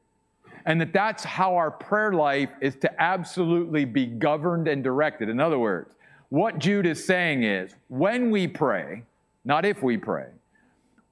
And 0.67 0.81
that 0.81 0.93
that's 0.93 1.25
how 1.25 1.55
our 1.57 1.71
prayer 1.71 2.13
life 2.13 2.51
is 2.61 2.77
to 2.77 3.03
absolutely 3.03 3.85
be 3.85 4.07
governed 4.07 4.69
and 4.69 4.83
directed. 4.83 5.29
In 5.29 5.41
other 5.41 5.59
words, 5.59 5.95
what 6.29 6.59
Jude 6.59 6.87
is 6.87 7.05
saying 7.05 7.45
is 7.45 7.75
when 7.89 8.31
we 8.31 8.49
pray, 8.49 9.05
not 9.45 9.65
if 9.65 9.83
we 9.83 9.97
pray, 9.97 10.27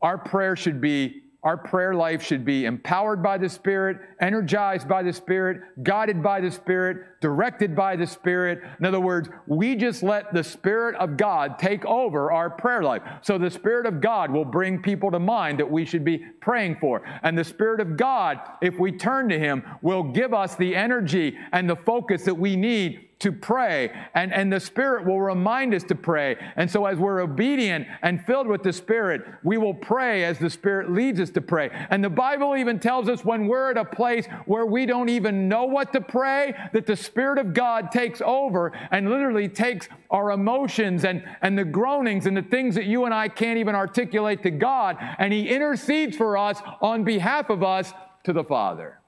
our 0.03 0.19
prayer 0.19 0.57
should 0.57 0.81
be 0.81 1.23
our 1.45 1.59
prayer 1.59 1.95
life 1.95 2.23
should 2.23 2.45
be 2.45 2.65
empowered 2.65 3.23
by 3.23 3.37
the 3.37 3.49
Spirit, 3.49 3.99
energized 4.21 4.89
by 4.89 5.03
the 5.03 5.13
Spirit, 5.13 5.61
guided 5.83 6.23
by 6.23 6.41
the 6.41 6.51
Spirit, 6.51 7.21
directed 7.21 7.77
by 7.77 7.97
the 7.97 8.07
Spirit. 8.07 8.63
In 8.81 8.87
other 8.87 9.01
words, 9.01 9.29
we 9.47 9.77
just 9.77 10.03
let 10.03 10.33
the 10.33 10.43
Spirit 10.43 10.97
of 10.97 11.19
God 11.19 11.59
take 11.59 11.85
over 11.85 12.33
our 12.33 12.49
prayer 12.49 12.83
life. 12.83 13.03
So 13.21 13.37
the 13.37 13.51
Spirit 13.51 13.85
of 13.85 14.01
God 14.01 14.31
will 14.31 14.47
bring 14.47 14.81
people 14.81 15.11
to 15.11 15.19
mind 15.19 15.59
that 15.59 15.71
we 15.71 15.85
should 15.85 16.05
be 16.05 16.25
praying 16.41 16.79
for. 16.81 17.03
And 17.23 17.37
the 17.37 17.45
Spirit 17.45 17.81
of 17.81 17.99
God, 17.99 18.41
if 18.63 18.79
we 18.79 18.91
turn 18.91 19.29
to 19.29 19.39
Him, 19.39 19.63
will 19.83 20.03
give 20.03 20.33
us 20.33 20.57
the 20.57 20.75
energy 20.75 21.37
and 21.53 21.69
the 21.69 21.77
focus 21.77 22.25
that 22.25 22.35
we 22.35 22.57
need 22.57 23.09
to 23.25 23.33
pray, 23.33 23.91
and, 24.15 24.35
and 24.35 24.53
the 24.53 24.61
Spirit 24.61 25.07
will 25.07 25.21
remind 25.21 25.73
us 25.73 25.83
to 25.85 25.95
pray. 25.95 26.37
And 26.57 26.71
so, 26.71 26.85
as 26.85 26.99
we're 26.99 27.21
obedient 27.21 27.87
and 28.03 28.23
filled 28.27 28.47
with 28.47 28.63
the 28.63 28.73
Spirit, 28.73 29.23
we 29.43 29.57
will 29.57 29.73
pray 29.73 30.25
as 30.25 30.39
the 30.39 30.51
Spirit 30.51 30.93
leads 30.93 31.19
us 31.19 31.31
to 31.31 31.41
pray. 31.41 31.71
And 31.89 32.05
the 32.05 32.11
Bible 32.11 32.55
even 32.55 32.79
tells 32.79 33.09
us 33.09 33.25
when 33.25 33.47
we're 33.47 33.71
at 33.71 33.79
a 33.79 33.85
place 33.85 34.27
where 34.45 34.67
we 34.67 34.85
don't 34.85 35.09
even 35.09 35.49
know 35.49 35.65
what 35.65 35.91
to 35.95 36.03
pray, 36.03 36.55
that 36.75 36.85
the 36.85 36.97
Spirit 36.97 37.39
of 37.39 37.55
God 37.55 37.91
takes 37.91 38.21
over 38.21 38.73
and 38.91 39.09
literally 39.09 39.49
takes 39.49 39.89
our 40.11 40.33
emotions 40.33 41.07
and, 41.07 41.25
and 41.41 41.57
the 41.57 41.65
groanings 41.65 42.27
and 42.27 42.37
the 42.37 42.43
things 42.43 42.75
that 42.75 42.85
you 42.85 43.07
and 43.07 43.15
I 43.15 43.29
can't 43.29 43.59
even 43.59 43.75
articulate 43.75 44.43
to 44.43 44.51
God, 44.51 44.99
and 45.19 45.33
He 45.33 45.49
intercedes 45.49 46.15
for 46.15 46.37
us 46.37 46.61
on 46.83 47.05
behalf 47.05 47.49
of 47.49 47.63
us 47.63 47.95
to 48.25 48.35
the 48.35 48.45
Father. 48.45 49.01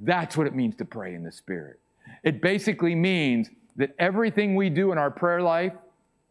That's 0.00 0.36
what 0.36 0.48
it 0.48 0.56
means 0.56 0.74
to 0.76 0.84
pray 0.84 1.14
in 1.14 1.22
the 1.22 1.30
Spirit. 1.30 1.78
It 2.26 2.42
basically 2.42 2.96
means 2.96 3.50
that 3.76 3.94
everything 4.00 4.56
we 4.56 4.68
do 4.68 4.90
in 4.90 4.98
our 4.98 5.12
prayer 5.12 5.40
life, 5.40 5.72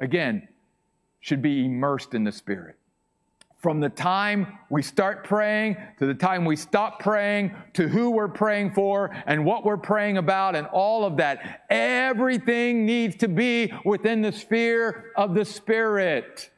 again, 0.01 0.49
should 1.21 1.41
be 1.41 1.65
immersed 1.65 2.13
in 2.13 2.25
the 2.25 2.33
Spirit. 2.33 2.75
From 3.59 3.79
the 3.79 3.89
time 3.89 4.59
we 4.69 4.83
start 4.83 5.23
praying 5.23 5.77
to 5.97 6.05
the 6.05 6.13
time 6.13 6.43
we 6.43 6.57
stop 6.57 6.99
praying 6.99 7.55
to 7.73 7.87
who 7.87 8.11
we're 8.11 8.27
praying 8.27 8.73
for 8.73 9.15
and 9.25 9.45
what 9.45 9.63
we're 9.63 9.77
praying 9.77 10.17
about 10.17 10.53
and 10.55 10.67
all 10.67 11.05
of 11.05 11.15
that, 11.17 11.63
everything 11.69 12.85
needs 12.85 13.15
to 13.15 13.29
be 13.29 13.73
within 13.85 14.21
the 14.21 14.33
sphere 14.33 15.13
of 15.15 15.33
the 15.33 15.45
Spirit. 15.45 16.51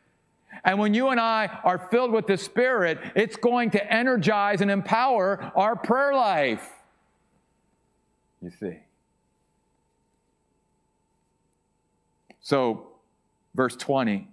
And 0.65 0.79
when 0.79 0.95
you 0.95 1.09
and 1.09 1.19
I 1.19 1.59
are 1.63 1.77
filled 1.91 2.11
with 2.11 2.25
the 2.25 2.37
Spirit, 2.37 2.97
it's 3.15 3.35
going 3.35 3.69
to 3.71 3.93
energize 3.93 4.61
and 4.61 4.71
empower 4.71 5.51
our 5.55 5.75
prayer 5.75 6.13
life. 6.13 6.67
You 8.41 8.51
see. 8.59 8.77
So, 12.47 12.87
verse 13.55 13.75
20, 13.75 14.25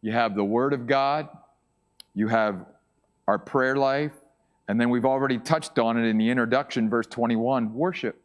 you 0.00 0.12
have 0.12 0.34
the 0.34 0.42
Word 0.42 0.72
of 0.72 0.86
God, 0.86 1.28
you 2.14 2.26
have 2.26 2.64
our 3.26 3.38
prayer 3.38 3.76
life, 3.76 4.14
and 4.66 4.80
then 4.80 4.88
we've 4.88 5.04
already 5.04 5.36
touched 5.36 5.78
on 5.78 5.98
it 5.98 6.08
in 6.08 6.16
the 6.16 6.30
introduction, 6.30 6.88
verse 6.88 7.06
21 7.06 7.74
worship. 7.74 8.18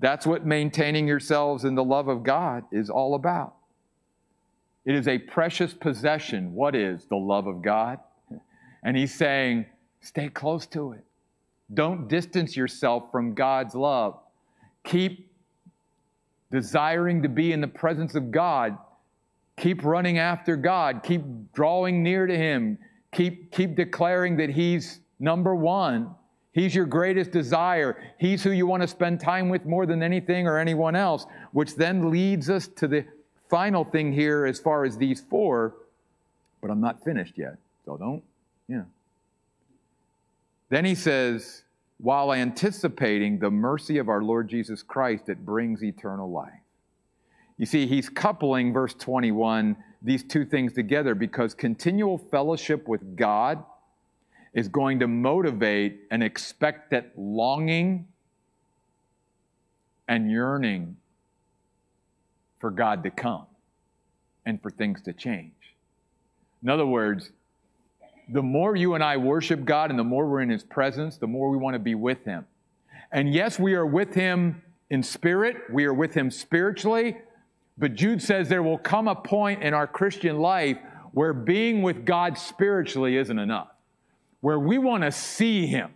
That's 0.00 0.26
what 0.26 0.44
maintaining 0.44 1.06
yourselves 1.06 1.64
in 1.64 1.76
the 1.76 1.84
love 1.84 2.08
of 2.08 2.24
God 2.24 2.64
is 2.72 2.90
all 2.90 3.14
about. 3.14 3.54
It 4.84 4.96
is 4.96 5.06
a 5.06 5.18
precious 5.18 5.72
possession. 5.72 6.54
What 6.54 6.74
is 6.74 7.04
the 7.04 7.16
love 7.16 7.46
of 7.46 7.62
God? 7.62 8.00
And 8.82 8.96
he's 8.96 9.14
saying, 9.14 9.66
stay 10.00 10.28
close 10.28 10.66
to 10.66 10.90
it. 10.90 11.04
Don't 11.72 12.08
distance 12.08 12.56
yourself 12.56 13.12
from 13.12 13.34
God's 13.34 13.76
love. 13.76 14.18
Keep 14.82 15.27
desiring 16.50 17.22
to 17.22 17.28
be 17.28 17.52
in 17.52 17.60
the 17.60 17.68
presence 17.68 18.14
of 18.14 18.30
God, 18.30 18.76
keep 19.56 19.84
running 19.84 20.18
after 20.18 20.56
God, 20.56 21.02
keep 21.02 21.22
drawing 21.52 22.02
near 22.02 22.26
to 22.26 22.36
Him, 22.36 22.78
keep, 23.12 23.50
keep 23.52 23.76
declaring 23.76 24.36
that 24.38 24.50
He's 24.50 25.00
number 25.18 25.54
one. 25.54 26.14
He's 26.52 26.74
your 26.74 26.86
greatest 26.86 27.30
desire. 27.30 28.02
He's 28.18 28.42
who 28.42 28.50
you 28.50 28.66
want 28.66 28.82
to 28.82 28.88
spend 28.88 29.20
time 29.20 29.48
with 29.48 29.64
more 29.64 29.86
than 29.86 30.02
anything 30.02 30.46
or 30.48 30.58
anyone 30.58 30.96
else, 30.96 31.26
which 31.52 31.76
then 31.76 32.10
leads 32.10 32.50
us 32.50 32.66
to 32.68 32.88
the 32.88 33.04
final 33.48 33.84
thing 33.84 34.12
here 34.12 34.44
as 34.46 34.58
far 34.58 34.84
as 34.84 34.96
these 34.96 35.20
four, 35.20 35.74
but 36.60 36.70
I'm 36.70 36.80
not 36.80 37.04
finished 37.04 37.34
yet. 37.36 37.56
So 37.84 37.96
don't, 37.96 38.22
yeah. 38.68 38.82
Then 40.68 40.84
he 40.84 40.94
says, 40.94 41.62
while 41.98 42.32
anticipating 42.32 43.38
the 43.38 43.50
mercy 43.50 43.98
of 43.98 44.08
our 44.08 44.22
Lord 44.22 44.48
Jesus 44.48 44.82
Christ 44.82 45.26
that 45.26 45.44
brings 45.44 45.82
eternal 45.82 46.30
life. 46.30 46.52
You 47.56 47.66
see, 47.66 47.86
he's 47.88 48.08
coupling 48.08 48.72
verse 48.72 48.94
21, 48.94 49.76
these 50.00 50.22
two 50.22 50.44
things 50.44 50.72
together 50.72 51.16
because 51.16 51.54
continual 51.54 52.16
fellowship 52.16 52.86
with 52.86 53.16
God 53.16 53.64
is 54.54 54.68
going 54.68 55.00
to 55.00 55.08
motivate 55.08 56.02
an 56.12 56.22
expectant 56.22 57.06
longing 57.16 58.06
and 60.06 60.30
yearning 60.30 60.96
for 62.60 62.70
God 62.70 63.02
to 63.02 63.10
come 63.10 63.46
and 64.46 64.62
for 64.62 64.70
things 64.70 65.02
to 65.02 65.12
change. 65.12 65.52
In 66.62 66.68
other 66.68 66.86
words, 66.86 67.30
the 68.28 68.42
more 68.42 68.76
you 68.76 68.94
and 68.94 69.02
I 69.02 69.16
worship 69.16 69.64
God 69.64 69.90
and 69.90 69.98
the 69.98 70.04
more 70.04 70.26
we're 70.28 70.42
in 70.42 70.50
His 70.50 70.62
presence, 70.62 71.16
the 71.16 71.26
more 71.26 71.50
we 71.50 71.56
want 71.56 71.74
to 71.74 71.78
be 71.78 71.94
with 71.94 72.24
Him. 72.24 72.46
And 73.10 73.32
yes, 73.32 73.58
we 73.58 73.74
are 73.74 73.86
with 73.86 74.14
Him 74.14 74.62
in 74.90 75.02
spirit, 75.02 75.56
we 75.72 75.84
are 75.84 75.94
with 75.94 76.14
Him 76.14 76.30
spiritually, 76.30 77.16
but 77.76 77.94
Jude 77.94 78.22
says 78.22 78.48
there 78.48 78.62
will 78.62 78.78
come 78.78 79.08
a 79.08 79.14
point 79.14 79.62
in 79.62 79.74
our 79.74 79.86
Christian 79.86 80.38
life 80.38 80.78
where 81.12 81.32
being 81.32 81.82
with 81.82 82.04
God 82.04 82.36
spiritually 82.36 83.16
isn't 83.16 83.38
enough, 83.38 83.68
where 84.40 84.58
we 84.58 84.78
want 84.78 85.04
to 85.04 85.12
see 85.12 85.66
Him, 85.66 85.92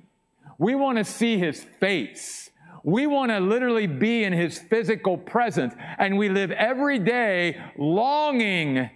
we 0.58 0.74
want 0.74 0.98
to 0.98 1.04
see 1.04 1.38
His 1.38 1.64
face. 1.80 2.50
We 2.84 3.06
want 3.06 3.30
to 3.30 3.38
literally 3.38 3.86
be 3.86 4.24
in 4.24 4.32
his 4.32 4.58
physical 4.58 5.16
presence. 5.16 5.72
And 5.98 6.18
we 6.18 6.28
live 6.28 6.50
every 6.50 6.98
day 6.98 7.62
longing 7.78 8.90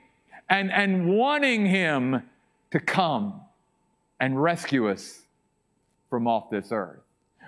and, 0.49 0.73
and 0.73 1.09
wanting 1.09 1.67
him 1.67 2.23
to 2.77 2.85
come 2.85 3.41
and 4.21 4.43
rescue 4.43 4.91
us 4.91 5.23
from 6.11 6.29
off 6.29 6.51
this 6.51 6.69
earth. 6.73 7.01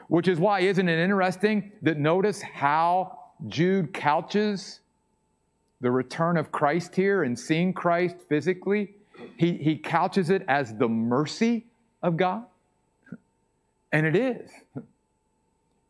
Which 0.09 0.27
is 0.27 0.39
why, 0.39 0.61
isn't 0.61 0.89
it 0.89 0.99
interesting 0.99 1.71
that 1.83 1.99
notice 1.99 2.41
how 2.41 3.19
Jude 3.47 3.93
couches 3.93 4.81
the 5.83 5.91
return 5.91 6.39
of 6.39 6.51
Christ 6.51 6.97
here 6.97 7.25
and 7.25 7.39
seeing 7.39 7.75
Christ 7.75 8.17
physically? 8.27 8.95
He, 9.37 9.53
he 9.59 9.77
couches 9.77 10.31
it 10.31 10.47
as 10.49 10.75
the 10.75 10.89
mercy 10.89 11.67
of 12.03 12.17
God. 12.17 12.45
And 13.93 14.07
it 14.07 14.17
is. 14.17 14.51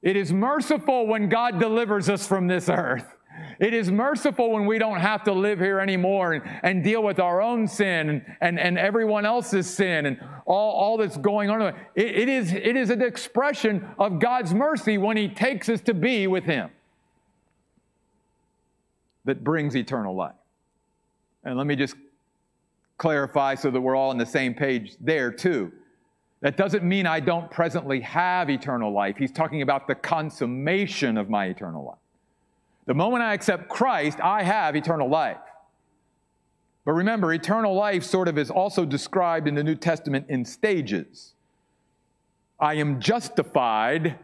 It 0.02 0.16
is 0.16 0.32
merciful 0.32 1.06
when 1.06 1.28
God 1.28 1.60
delivers 1.60 2.08
us 2.08 2.26
from 2.26 2.48
this 2.48 2.68
earth. 2.68 3.06
It 3.58 3.74
is 3.74 3.90
merciful 3.90 4.52
when 4.52 4.66
we 4.66 4.78
don't 4.78 5.00
have 5.00 5.24
to 5.24 5.32
live 5.32 5.58
here 5.58 5.80
anymore 5.80 6.34
and, 6.34 6.60
and 6.62 6.84
deal 6.84 7.02
with 7.02 7.18
our 7.18 7.40
own 7.40 7.66
sin 7.66 8.08
and, 8.08 8.36
and, 8.40 8.58
and 8.58 8.78
everyone 8.78 9.24
else's 9.24 9.68
sin 9.68 10.06
and 10.06 10.20
all, 10.46 10.72
all 10.72 10.96
that's 10.96 11.16
going 11.16 11.50
on. 11.50 11.62
It, 11.62 11.74
it, 11.96 12.28
is, 12.28 12.52
it 12.52 12.76
is 12.76 12.90
an 12.90 13.02
expression 13.02 13.86
of 13.98 14.18
God's 14.20 14.54
mercy 14.54 14.98
when 14.98 15.16
He 15.16 15.28
takes 15.28 15.68
us 15.68 15.80
to 15.82 15.94
be 15.94 16.26
with 16.26 16.44
Him 16.44 16.70
that 19.24 19.44
brings 19.44 19.76
eternal 19.76 20.14
life. 20.14 20.34
And 21.44 21.56
let 21.56 21.66
me 21.66 21.76
just 21.76 21.94
clarify 22.96 23.54
so 23.54 23.70
that 23.70 23.80
we're 23.80 23.96
all 23.96 24.10
on 24.10 24.18
the 24.18 24.26
same 24.26 24.54
page 24.54 24.96
there, 25.00 25.30
too. 25.30 25.72
That 26.40 26.56
doesn't 26.56 26.84
mean 26.84 27.06
I 27.06 27.20
don't 27.20 27.50
presently 27.50 28.00
have 28.00 28.48
eternal 28.48 28.92
life. 28.92 29.16
He's 29.16 29.32
talking 29.32 29.62
about 29.62 29.88
the 29.88 29.94
consummation 29.94 31.16
of 31.16 31.28
my 31.28 31.46
eternal 31.46 31.84
life. 31.84 31.98
The 32.88 32.94
moment 32.94 33.22
I 33.22 33.34
accept 33.34 33.68
Christ, 33.68 34.18
I 34.18 34.42
have 34.42 34.74
eternal 34.74 35.10
life. 35.10 35.36
But 36.86 36.92
remember, 36.92 37.30
eternal 37.34 37.74
life 37.74 38.02
sort 38.02 38.28
of 38.28 38.38
is 38.38 38.50
also 38.50 38.86
described 38.86 39.46
in 39.46 39.54
the 39.54 39.62
New 39.62 39.74
Testament 39.74 40.24
in 40.30 40.42
stages. 40.46 41.34
I 42.58 42.74
am 42.76 42.98
justified 42.98 44.18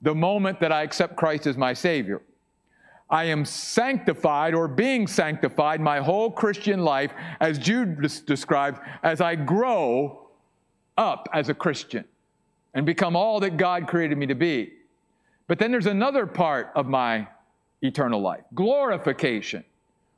the 0.00 0.14
moment 0.14 0.60
that 0.60 0.70
I 0.70 0.82
accept 0.82 1.16
Christ 1.16 1.48
as 1.48 1.56
my 1.56 1.72
Savior. 1.72 2.22
I 3.10 3.24
am 3.24 3.44
sanctified 3.44 4.54
or 4.54 4.68
being 4.68 5.08
sanctified 5.08 5.80
my 5.80 5.98
whole 5.98 6.30
Christian 6.30 6.84
life, 6.84 7.12
as 7.40 7.58
Jude 7.58 8.00
describes, 8.24 8.78
as 9.02 9.20
I 9.20 9.34
grow 9.34 10.28
up 10.96 11.28
as 11.34 11.48
a 11.48 11.54
Christian 11.54 12.04
and 12.72 12.86
become 12.86 13.16
all 13.16 13.40
that 13.40 13.56
God 13.56 13.88
created 13.88 14.16
me 14.16 14.26
to 14.26 14.36
be. 14.36 14.74
But 15.48 15.58
then 15.58 15.72
there's 15.72 15.86
another 15.86 16.24
part 16.24 16.70
of 16.76 16.86
my 16.86 17.26
eternal 17.82 18.20
life 18.20 18.44
glorification, 18.54 19.64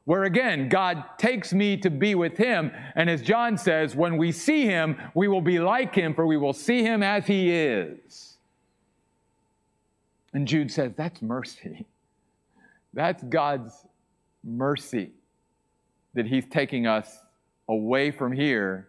where 0.05 0.25
again, 0.25 0.69
God 0.69 1.05
takes 1.19 1.53
me 1.53 1.77
to 1.79 1.91
be 1.91 2.15
with 2.15 2.37
Him. 2.37 2.73
And 2.95 3.09
as 3.09 3.23
John 3.23 3.57
says, 3.57 3.95
when 3.95 4.17
we 4.17 4.33
see 4.33 4.67
Him, 4.67 4.97
we 5.15 5.29
will 5.29 5.41
be 5.41 5.61
like 5.61 5.95
Him, 5.95 6.15
for 6.15 6.27
we 6.27 6.37
will 6.37 6.53
see 6.53 6.83
Him 6.83 7.03
as 7.03 7.27
He 7.27 7.51
is. 7.51 8.37
And 10.33 10.49
Jude 10.49 10.71
says, 10.71 10.93
that's 10.97 11.23
mercy. 11.23 11.87
That's 12.95 13.23
God's 13.23 13.87
mercy 14.45 15.13
that 16.13 16.27
He's 16.27 16.45
taking 16.45 16.87
us 16.87 17.25
away 17.67 18.11
from 18.11 18.33
here 18.33 18.89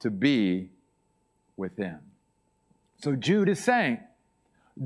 to 0.00 0.10
be 0.10 0.68
with 1.56 1.74
Him. 1.78 2.00
So 3.02 3.16
Jude 3.16 3.48
is 3.48 3.62
saying, 3.62 3.98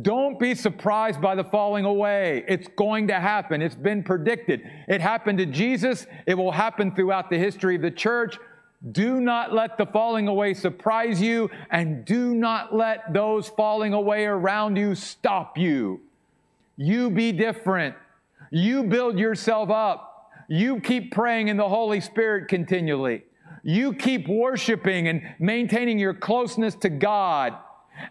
don't 0.03 0.41
be 0.41 0.55
surprised 0.55 1.21
by 1.21 1.35
the 1.35 1.45
falling 1.45 1.85
away. 1.85 2.45
It's 2.49 2.67
going 2.77 3.09
to 3.09 3.21
happen. 3.21 3.63
It's 3.63 3.77
been 3.77 4.03
predicted. 4.03 4.63
It 4.89 5.01
happened 5.01 5.39
to 5.39 5.47
Jesus. 5.47 6.07
It 6.27 6.35
will 6.35 6.53
happen 6.53 6.95
throughout 6.95 7.31
the 7.31 7.39
history 7.39 7.77
of 7.77 7.83
the 7.83 7.91
church. 7.91 8.39
Do 8.91 9.21
not 9.21 9.55
let 9.55 9.79
the 9.79 9.87
falling 9.87 10.29
away 10.29 10.53
surprise 10.53 11.21
you, 11.21 11.49
and 11.71 12.05
do 12.05 12.35
not 12.35 12.75
let 12.75 13.15
those 13.15 13.49
falling 13.49 13.95
away 13.95 14.27
around 14.27 14.77
you 14.77 14.95
stop 14.95 15.57
you. 15.57 16.01
You 16.77 17.09
be 17.11 17.33
different. 17.33 17.95
You 18.51 18.85
build 18.85 19.19
yourself 19.19 19.71
up. 19.71 20.31
You 20.49 20.81
keep 20.81 21.13
praying 21.13 21.49
in 21.49 21.57
the 21.57 21.69
Holy 21.69 22.01
Spirit 22.01 22.49
continually. 22.49 23.23
You 23.63 23.95
keep 23.95 24.29
worshiping 24.29 25.09
and 25.09 25.23
maintaining 25.39 25.99
your 25.99 26.13
closeness 26.13 26.75
to 26.77 26.91
God 26.91 27.55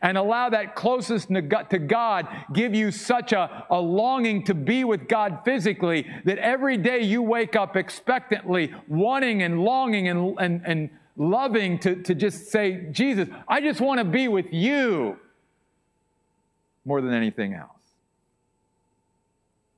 and 0.02 0.18
allow 0.18 0.50
that 0.50 0.76
closest 0.76 1.30
to 1.30 1.80
God 1.80 2.28
give 2.54 2.74
you 2.74 2.92
such 2.92 3.34
a, 3.34 3.66
a 3.70 3.80
longing 3.80 4.44
to 4.46 4.54
be 4.54 4.84
with 4.84 5.08
God 5.08 5.40
physically 5.46 6.08
that 6.26 6.38
every 6.38 6.78
day 6.78 7.02
you 7.02 7.22
wake 7.22 7.56
up 7.56 7.76
expectantly, 7.76 8.74
wanting 8.88 9.42
and 9.44 9.64
longing 9.64 10.08
and, 10.08 10.38
and, 10.40 10.62
and 10.66 10.90
loving 11.18 11.80
to, 11.80 11.96
to 12.04 12.16
just 12.16 12.48
say, 12.48 12.88
Jesus, 12.92 13.30
I 13.48 13.62
just 13.62 13.82
want 13.82 14.00
to 14.00 14.06
be 14.06 14.28
with 14.28 14.52
you 14.54 15.20
more 16.86 17.02
than 17.02 17.14
anything 17.14 17.54
else. 17.54 17.70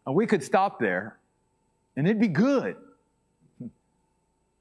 And 0.05 0.15
we 0.15 0.25
could 0.27 0.43
stop 0.43 0.79
there 0.79 1.17
and 1.95 2.07
it'd 2.07 2.19
be 2.19 2.27
good. 2.27 2.75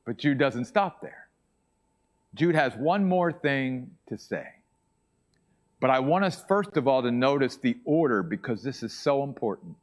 But 0.04 0.18
Jude 0.18 0.38
doesn't 0.38 0.66
stop 0.66 1.00
there. 1.00 1.28
Jude 2.34 2.54
has 2.54 2.74
one 2.74 3.08
more 3.08 3.32
thing 3.32 3.90
to 4.08 4.18
say. 4.18 4.46
But 5.84 5.90
I 5.90 6.00
want 6.00 6.24
us, 6.24 6.42
first 6.48 6.78
of 6.78 6.88
all, 6.88 7.02
to 7.02 7.10
notice 7.10 7.58
the 7.58 7.76
order 7.84 8.22
because 8.22 8.62
this 8.62 8.82
is 8.82 8.90
so 8.90 9.22
important. 9.22 9.76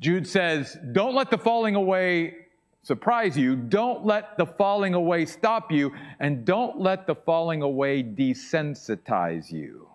Jude 0.00 0.26
says, 0.26 0.76
Don't 0.90 1.14
let 1.14 1.30
the 1.30 1.38
falling 1.38 1.76
away 1.76 2.34
surprise 2.82 3.38
you. 3.38 3.54
Don't 3.54 4.04
let 4.04 4.36
the 4.36 4.46
falling 4.46 4.94
away 4.94 5.24
stop 5.26 5.70
you. 5.70 5.94
And 6.18 6.44
don't 6.44 6.80
let 6.80 7.06
the 7.06 7.14
falling 7.14 7.62
away 7.62 8.02
desensitize 8.02 9.52
you. 9.52 9.86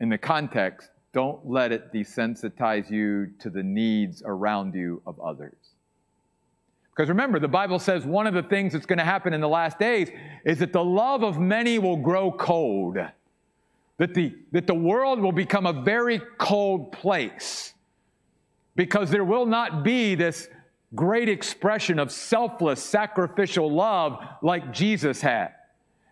In 0.00 0.08
the 0.08 0.18
context, 0.18 0.90
don't 1.12 1.48
let 1.48 1.70
it 1.70 1.92
desensitize 1.92 2.90
you 2.90 3.30
to 3.38 3.48
the 3.48 3.62
needs 3.62 4.24
around 4.26 4.74
you 4.74 5.02
of 5.06 5.20
others. 5.20 5.67
Because 6.98 7.10
remember, 7.10 7.38
the 7.38 7.46
Bible 7.46 7.78
says 7.78 8.04
one 8.04 8.26
of 8.26 8.34
the 8.34 8.42
things 8.42 8.72
that's 8.72 8.84
going 8.84 8.98
to 8.98 9.04
happen 9.04 9.32
in 9.32 9.40
the 9.40 9.48
last 9.48 9.78
days 9.78 10.10
is 10.44 10.58
that 10.58 10.72
the 10.72 10.82
love 10.82 11.22
of 11.22 11.38
many 11.38 11.78
will 11.78 11.96
grow 11.96 12.32
cold, 12.32 12.98
that 13.98 14.14
the, 14.14 14.34
that 14.50 14.66
the 14.66 14.74
world 14.74 15.20
will 15.20 15.30
become 15.30 15.64
a 15.64 15.72
very 15.72 16.20
cold 16.38 16.90
place 16.90 17.74
because 18.74 19.10
there 19.10 19.22
will 19.22 19.46
not 19.46 19.84
be 19.84 20.16
this 20.16 20.48
great 20.96 21.28
expression 21.28 22.00
of 22.00 22.10
selfless, 22.10 22.82
sacrificial 22.82 23.72
love 23.72 24.18
like 24.42 24.72
Jesus 24.72 25.20
had. 25.20 25.54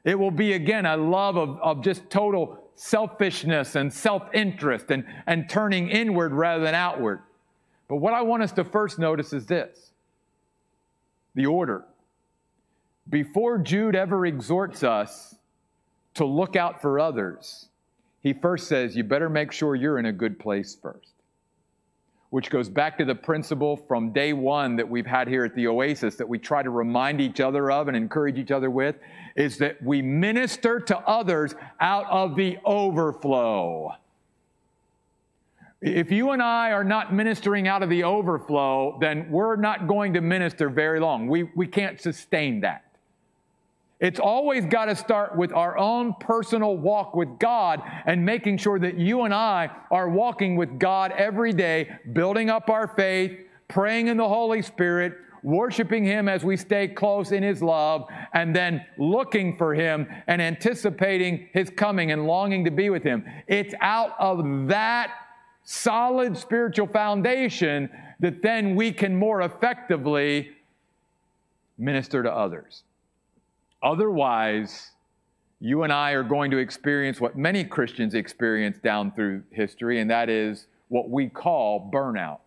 It 0.05 0.17
will 0.17 0.31
be, 0.31 0.53
again, 0.53 0.87
a 0.87 0.97
love 0.97 1.37
of, 1.37 1.59
of 1.63 1.83
just 1.83 2.09
total 2.11 2.71
selfishness 2.77 3.75
and 3.75 3.93
self 3.93 4.23
interest 4.33 4.93
and, 4.93 5.05
and 5.27 5.51
turning 5.51 5.89
inward 5.89 6.33
rather 6.33 6.63
than 6.63 6.77
outward. 6.77 7.23
But 7.89 7.97
what 7.97 8.15
I 8.15 8.23
want 8.23 8.45
us 8.45 8.53
to 8.53 8.63
first 8.63 9.01
notice 9.01 9.33
is 9.33 9.47
this 9.47 9.91
the 11.37 11.47
order. 11.47 11.85
Before 13.09 13.59
Jude 13.59 13.95
ever 13.95 14.27
exhorts 14.27 14.83
us 14.83 15.37
to 16.15 16.25
look 16.25 16.57
out 16.57 16.83
for 16.83 16.99
others, 16.99 17.69
he 18.21 18.33
first 18.33 18.67
says, 18.67 18.97
You 18.97 19.05
better 19.05 19.29
make 19.29 19.53
sure 19.53 19.77
you're 19.77 19.99
in 19.99 20.07
a 20.07 20.13
good 20.13 20.41
place 20.41 20.77
first. 20.81 21.13
Which 22.31 22.51
goes 22.51 22.69
back 22.69 22.99
to 22.99 23.05
the 23.05 23.15
principle 23.15 23.77
from 23.77 24.13
day 24.13 24.33
one 24.33 24.75
that 24.77 24.89
we've 24.89 25.07
had 25.07 25.29
here 25.29 25.45
at 25.45 25.55
the 25.55 25.69
Oasis 25.69 26.17
that 26.17 26.29
we 26.29 26.39
try 26.39 26.63
to 26.63 26.71
remind 26.71 27.21
each 27.21 27.39
other 27.39 27.71
of 27.71 27.87
and 27.87 27.97
encourage 27.97 28.37
each 28.39 28.51
other 28.51 28.69
with 28.69 28.97
is 29.37 29.59
that 29.59 29.81
we 29.81 30.03
minister 30.03 30.81
to 30.81 30.99
others 31.01 31.55
out 31.79 32.07
of 32.11 32.35
the 32.35 32.59
overflow. 32.65 33.93
If 35.83 36.11
you 36.11 36.31
and 36.31 36.43
I 36.43 36.73
are 36.73 36.85
not 36.85 37.13
ministering 37.13 37.69
out 37.69 37.83
of 37.83 37.91
the 37.91 38.05
overflow, 38.05 38.97
then 39.01 39.31
we're 39.31 39.57
not 39.57 39.87
going 39.87 40.15
to 40.15 40.21
minister 40.21 40.71
very 40.71 41.01
long. 41.01 41.29
We, 41.29 41.45
we 41.55 41.67
can't 41.67 42.01
sustain 42.01 42.61
that. 42.61 42.83
It's 43.99 44.21
always 44.21 44.67
got 44.67 44.87
to 44.87 44.97
start 44.97 45.37
with 45.37 45.53
our 45.53 45.77
own 45.79 46.15
personal 46.21 46.77
walk 46.77 47.15
with 47.15 47.39
God 47.39 47.83
and 48.05 48.25
making 48.25 48.59
sure 48.59 48.79
that 48.79 48.99
you 48.99 49.23
and 49.23 49.33
I 49.33 49.71
are 49.91 50.09
walking 50.09 50.57
with 50.57 50.79
God 50.79 51.13
every 51.13 51.53
day, 51.53 51.91
building 52.13 52.51
up 52.51 52.69
our 52.69 52.89
faith, 52.89 53.39
praying 53.69 54.09
in 54.09 54.19
the 54.19 54.29
Holy 54.29 54.61
Spirit, 54.61 55.17
worshiping 55.43 56.05
Him 56.05 56.29
as 56.29 56.45
we 56.45 56.59
stay 56.59 56.89
close 56.89 57.33
in 57.33 57.43
His 57.43 57.63
love, 57.63 58.07
and 58.35 58.55
then 58.55 58.85
looking 58.99 59.57
for 59.57 59.75
Him 59.75 60.07
and 60.27 60.43
anticipating 60.43 61.49
His 61.55 61.71
coming 61.71 62.13
and 62.13 62.27
longing 62.27 62.65
to 62.65 62.71
be 62.71 62.91
with 62.91 63.03
Him. 63.03 63.25
It's 63.47 63.75
out 63.81 64.15
of 64.19 64.69
that 64.69 65.13
solid 65.67 66.39
spiritual 66.39 66.87
foundation 66.87 67.91
that 68.21 68.41
then 68.41 68.77
we 68.77 68.93
can 68.93 69.15
more 69.15 69.43
effectively 69.43 70.53
minister 71.77 72.23
to 72.23 72.33
others. 72.33 72.85
Otherwise, 73.83 74.93
you 75.61 75.83
and 75.83 75.93
I 75.93 76.13
are 76.13 76.23
going 76.23 76.53
to 76.53 76.59
experience 76.59 77.21
what 77.21 77.37
many 77.37 77.65
Christians 77.65 78.15
experience 78.15 78.79
down 78.79 79.11
through 79.11 79.43
history, 79.51 80.01
and 80.01 80.09
that 80.09 80.31
is 80.31 80.69
what 80.89 81.11
we 81.11 81.29
call 81.29 81.91
burnout. 81.93 82.39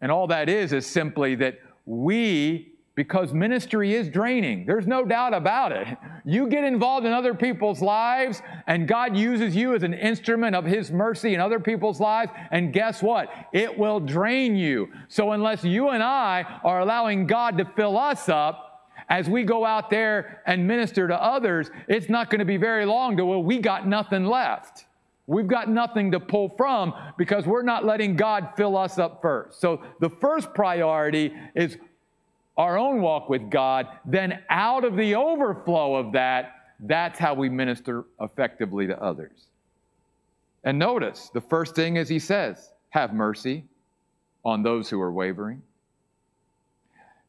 And 0.00 0.12
all 0.12 0.28
that 0.28 0.48
is 0.48 0.72
is 0.72 0.86
simply 0.86 1.34
that 1.36 1.58
we, 1.84 2.72
because 2.94 3.32
ministry 3.32 3.94
is 3.94 4.08
draining, 4.08 4.66
there's 4.66 4.86
no 4.86 5.04
doubt 5.04 5.34
about 5.34 5.72
it. 5.72 5.88
You 6.28 6.48
get 6.48 6.64
involved 6.64 7.06
in 7.06 7.12
other 7.12 7.34
people's 7.34 7.80
lives, 7.80 8.42
and 8.66 8.88
God 8.88 9.16
uses 9.16 9.54
you 9.54 9.76
as 9.76 9.84
an 9.84 9.94
instrument 9.94 10.56
of 10.56 10.64
His 10.64 10.90
mercy 10.90 11.34
in 11.34 11.40
other 11.40 11.60
people's 11.60 12.00
lives, 12.00 12.32
and 12.50 12.72
guess 12.72 13.00
what? 13.00 13.30
It 13.52 13.78
will 13.78 14.00
drain 14.00 14.56
you. 14.56 14.88
So, 15.06 15.30
unless 15.30 15.62
you 15.62 15.90
and 15.90 16.02
I 16.02 16.60
are 16.64 16.80
allowing 16.80 17.28
God 17.28 17.56
to 17.58 17.64
fill 17.64 17.96
us 17.96 18.28
up, 18.28 18.66
as 19.08 19.28
we 19.28 19.44
go 19.44 19.64
out 19.64 19.88
there 19.88 20.42
and 20.46 20.66
minister 20.66 21.06
to 21.06 21.14
others, 21.14 21.70
it's 21.86 22.08
not 22.08 22.28
going 22.28 22.40
to 22.40 22.44
be 22.44 22.56
very 22.56 22.86
long 22.86 23.16
to, 23.18 23.24
we 23.24 23.58
got 23.58 23.86
nothing 23.86 24.24
left. 24.24 24.86
We've 25.28 25.46
got 25.46 25.68
nothing 25.68 26.12
to 26.12 26.20
pull 26.20 26.50
from 26.56 26.92
because 27.18 27.46
we're 27.46 27.62
not 27.62 27.84
letting 27.84 28.14
God 28.16 28.50
fill 28.56 28.76
us 28.76 28.98
up 28.98 29.20
first. 29.22 29.60
So 29.60 29.82
the 30.00 30.10
first 30.10 30.54
priority 30.54 31.34
is 31.54 31.78
our 32.56 32.78
own 32.78 33.00
walk 33.00 33.28
with 33.28 33.50
God. 33.50 33.86
Then, 34.04 34.42
out 34.48 34.84
of 34.84 34.96
the 34.96 35.14
overflow 35.14 35.96
of 35.96 36.12
that, 36.12 36.52
that's 36.80 37.18
how 37.18 37.34
we 37.34 37.48
minister 37.48 38.04
effectively 38.20 38.86
to 38.86 39.02
others. 39.02 39.48
And 40.64 40.78
notice 40.78 41.30
the 41.32 41.40
first 41.40 41.74
thing 41.74 41.96
is 41.96 42.08
he 42.08 42.18
says, 42.18 42.72
have 42.90 43.12
mercy 43.12 43.64
on 44.44 44.62
those 44.62 44.88
who 44.88 45.00
are 45.00 45.12
wavering 45.12 45.62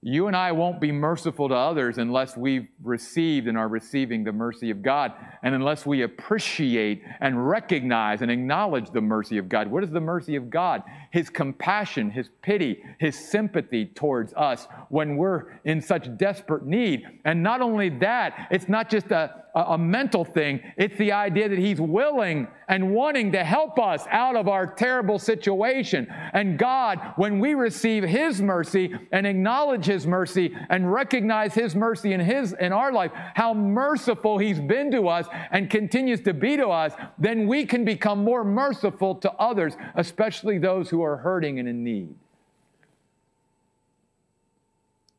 you 0.04 0.28
and 0.28 0.36
I 0.36 0.52
won't 0.52 0.80
be 0.80 0.92
merciful 0.92 1.50
to 1.50 1.56
others 1.56 1.98
unless 1.98 2.38
we've 2.38 2.68
received 2.84 3.48
and 3.48 3.58
are 3.58 3.68
receiving 3.68 4.24
the 4.24 4.32
mercy 4.32 4.70
of 4.70 4.84
God, 4.84 5.14
and 5.42 5.56
unless 5.56 5.86
we 5.88 6.04
appreciate 6.04 7.04
and 7.20 7.50
recognize 7.50 8.22
and 8.22 8.30
acknowledge 8.30 8.92
the 8.92 9.02
mercy 9.02 9.40
of 9.40 9.50
God. 9.50 9.68
What 9.68 9.84
is 9.84 9.90
the 9.90 10.00
mercy 10.00 10.36
of 10.36 10.52
God? 10.52 10.84
His 11.12 11.30
compassion, 11.30 12.12
His 12.12 12.30
pity, 12.44 12.84
His 13.00 13.18
sympathy 13.18 13.86
towards 13.86 14.34
us 14.34 14.68
when 14.90 15.18
we're 15.18 15.60
in 15.66 15.82
such 15.82 16.16
desperate 16.18 16.66
need. 16.66 17.04
And 17.26 17.42
not 17.42 17.62
only 17.62 17.90
that, 17.90 18.48
it's 18.52 18.70
not 18.70 18.90
just 18.90 19.10
a, 19.12 19.46
a, 19.58 19.78
mental 19.78 20.26
thing, 20.26 20.62
it's 20.78 20.98
the 20.98 21.12
idea 21.12 21.50
that 21.50 21.58
He's 21.58 21.80
willing 21.80 22.48
and 22.68 22.94
wanting 22.94 23.32
to 23.32 23.44
help 23.44 23.80
us 23.80 24.06
out 24.10 24.36
of 24.36 24.48
our 24.48 24.68
terrible 24.68 25.20
situation. 25.20 26.08
And 26.34 26.60
God, 26.60 27.14
when 27.16 27.40
we 27.40 27.54
receive 27.54 28.04
His 28.04 28.42
mercy 28.42 28.94
and 29.12 29.26
acknowledge 29.26 29.86
His 29.86 30.06
mercy 30.06 30.56
and 30.70 30.92
recognize 30.92 31.54
His 31.54 31.76
mercy 31.76 32.14
in 32.14 32.20
His 32.20 32.54
in 32.54 32.72
our 32.72 32.92
life, 32.92 33.12
how 33.36 33.54
merciful 33.54 34.38
He's 34.38 34.60
been 34.60 34.92
to 34.92 35.08
us 35.08 35.28
and 35.52 35.70
continues 35.70 36.22
to 36.22 36.34
be 36.34 36.58
to 36.58 36.68
us, 36.68 36.94
then 37.18 37.48
we 37.48 37.66
can 37.66 37.86
become 37.86 38.24
more 38.24 38.44
merciful 38.44 39.16
to 39.16 39.32
others, 39.34 39.76
especially 39.96 40.58
those 40.58 40.90
who 40.90 41.02
are 41.04 41.18
hurting 41.18 41.60
and 41.60 41.68
in 41.68 41.84
need. 41.84 42.16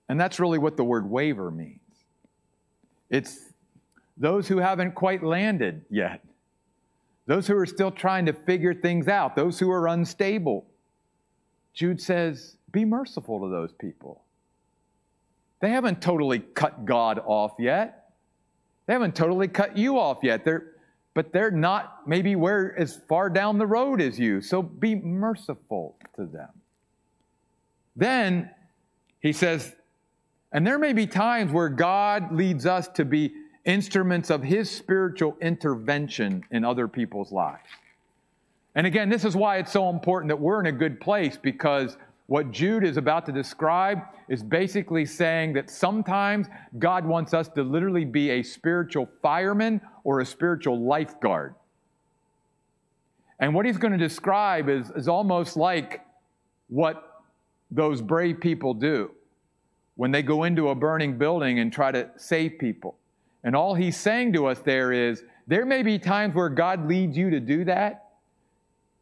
And 0.09 0.19
that's 0.21 0.41
really 0.41 0.59
what 0.59 0.77
the 0.77 0.85
word 0.85 1.09
waver 1.09 1.51
means. 1.51 1.81
It's 3.11 3.48
those 4.19 4.49
who 4.49 4.59
haven't 4.59 4.95
quite 4.95 5.23
landed 5.23 5.85
yet, 5.89 6.25
those 7.27 7.47
who 7.47 7.57
are 7.57 7.67
still 7.67 7.91
trying 7.91 8.27
to 8.27 8.33
figure 8.33 8.75
things 8.75 9.09
out, 9.09 9.37
those 9.37 9.59
who 9.59 9.71
are 9.71 9.87
unstable. 9.89 10.67
Jude 11.73 12.01
says, 12.01 12.57
be 12.73 12.85
merciful 12.85 13.41
to 13.41 13.49
those 13.49 13.73
people. 13.73 14.25
They 15.61 15.71
haven't 15.71 16.03
totally 16.03 16.41
cut 16.41 16.85
God 16.85 17.21
off 17.25 17.53
yet. 17.59 18.11
They 18.87 18.93
haven't 18.93 19.15
totally 19.15 19.49
cut 19.49 19.77
you 19.77 19.99
off 19.99 20.19
yet. 20.23 20.45
They're, 20.45 20.73
but 21.15 21.33
they're 21.33 21.51
not 21.51 22.07
maybe 22.07 22.37
where 22.37 22.79
as 22.79 23.01
far 23.09 23.29
down 23.29 23.59
the 23.59 23.67
road 23.67 24.01
as 24.01 24.19
you. 24.19 24.41
So 24.41 24.63
be 24.63 24.95
merciful 24.95 25.97
to 26.17 26.25
them. 26.25 26.49
Then 27.97 28.51
he 29.21 29.33
says, 29.33 29.75
and 30.53 30.67
there 30.67 30.79
may 30.79 30.93
be 30.93 31.07
times 31.07 31.53
where 31.53 31.69
God 31.69 32.33
leads 32.33 32.67
us 32.67 32.89
to 32.89 33.05
be 33.05 33.33
instruments 33.69 34.31
of 34.31 34.43
His 34.43 34.69
spiritual 34.71 35.37
intervention 35.41 36.43
in 36.51 36.65
other 36.65 36.89
people's 36.89 37.31
lives. 37.31 37.69
And 38.75 38.87
again, 38.87 39.09
this 39.09 39.25
is 39.25 39.37
why 39.37 39.59
it's 39.59 39.73
so 39.73 39.91
important 39.91 40.31
that 40.31 40.41
we're 40.41 40.61
in 40.61 40.67
a 40.67 40.73
good 40.73 41.01
place 41.01 41.37
because 41.37 41.97
what 42.27 42.51
Jude 42.51 42.85
is 42.85 42.97
about 42.97 43.27
to 43.27 43.33
describe 43.33 44.01
is 44.29 44.43
basically 44.43 45.05
saying 45.05 45.53
that 45.55 45.71
sometimes 45.71 46.47
God 46.79 47.05
wants 47.05 47.35
us 47.35 47.49
to 47.51 47.63
literally 47.63 48.05
be 48.05 48.31
a 48.31 48.43
spiritual 48.43 49.09
fireman 49.23 49.81
or 50.05 50.21
a 50.21 50.27
spiritual 50.27 50.81
lifeguard. 50.81 51.55
And 53.41 53.55
what 53.55 53.67
he's 53.67 53.79
going 53.79 53.93
to 53.93 53.99
describe 53.99 54.69
is, 54.69 54.91
is 54.91 55.09
almost 55.09 55.57
like 55.57 56.05
what 56.69 57.23
those 57.71 58.01
brave 58.01 58.41
people 58.41 58.75
do 58.75 59.11
when 59.97 60.11
they 60.11 60.23
go 60.23 60.45
into 60.45 60.69
a 60.69 60.75
burning 60.75 61.19
building 61.19 61.59
and 61.59 61.73
try 61.73 61.91
to 61.93 62.11
save 62.17 62.59
people. 62.59 62.97
And 63.45 63.55
all 63.55 63.75
he's 63.75 63.97
saying 63.97 64.33
to 64.35 64.47
us 64.47 64.59
there 64.61 64.93
is 64.93 65.23
there 65.47 65.65
may 65.65 65.83
be 65.83 65.99
times 65.99 66.35
where 66.35 66.51
God 66.51 66.87
leads 66.87 67.17
you 67.17 67.31
to 67.31 67.41
do 67.41 67.65
that, 67.65 68.11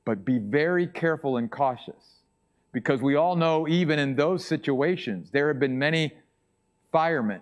but 0.05 0.25
be 0.25 0.39
very 0.39 0.87
careful 0.87 1.39
and 1.39 1.51
cautious. 1.51 2.21
Because 2.73 3.03
we 3.03 3.17
all 3.17 3.37
know, 3.37 3.67
even 3.67 3.99
in 3.99 4.15
those 4.15 4.45
situations, 4.45 5.31
there 5.33 5.49
have 5.49 5.59
been 5.59 5.79
many 5.79 6.13
firemen, 6.93 7.41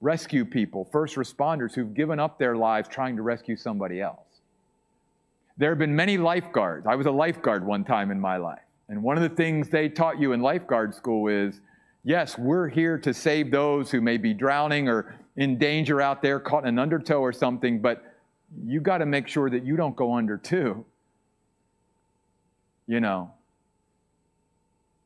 rescue 0.00 0.44
people, 0.44 0.88
first 0.90 1.16
responders 1.16 1.74
who've 1.74 1.92
given 1.92 2.18
up 2.18 2.38
their 2.38 2.56
lives 2.56 2.88
trying 2.88 3.16
to 3.16 3.22
rescue 3.22 3.56
somebody 3.56 4.00
else. 4.00 4.20
There 5.58 5.70
have 5.70 5.78
been 5.78 5.94
many 5.94 6.16
lifeguards. 6.16 6.86
I 6.86 6.94
was 6.94 7.06
a 7.06 7.10
lifeguard 7.10 7.66
one 7.66 7.84
time 7.84 8.10
in 8.10 8.18
my 8.18 8.38
life. 8.38 8.62
And 8.88 9.02
one 9.02 9.16
of 9.16 9.22
the 9.22 9.36
things 9.36 9.68
they 9.68 9.88
taught 9.88 10.18
you 10.18 10.32
in 10.32 10.40
lifeguard 10.40 10.94
school 10.94 11.28
is 11.28 11.60
yes, 12.04 12.38
we're 12.38 12.68
here 12.68 12.98
to 12.98 13.12
save 13.12 13.50
those 13.50 13.90
who 13.90 14.00
may 14.00 14.16
be 14.16 14.32
drowning 14.34 14.88
or 14.88 15.14
in 15.36 15.58
danger 15.58 16.00
out 16.00 16.22
there, 16.22 16.38
caught 16.38 16.64
in 16.64 16.70
an 16.70 16.78
undertow 16.78 17.20
or 17.20 17.32
something, 17.32 17.80
but 17.80 18.02
you 18.64 18.80
got 18.80 18.98
to 18.98 19.06
make 19.06 19.28
sure 19.28 19.48
that 19.48 19.64
you 19.64 19.76
don't 19.76 19.96
go 19.96 20.14
under 20.14 20.36
too. 20.36 20.84
You 22.86 23.00
know. 23.00 23.32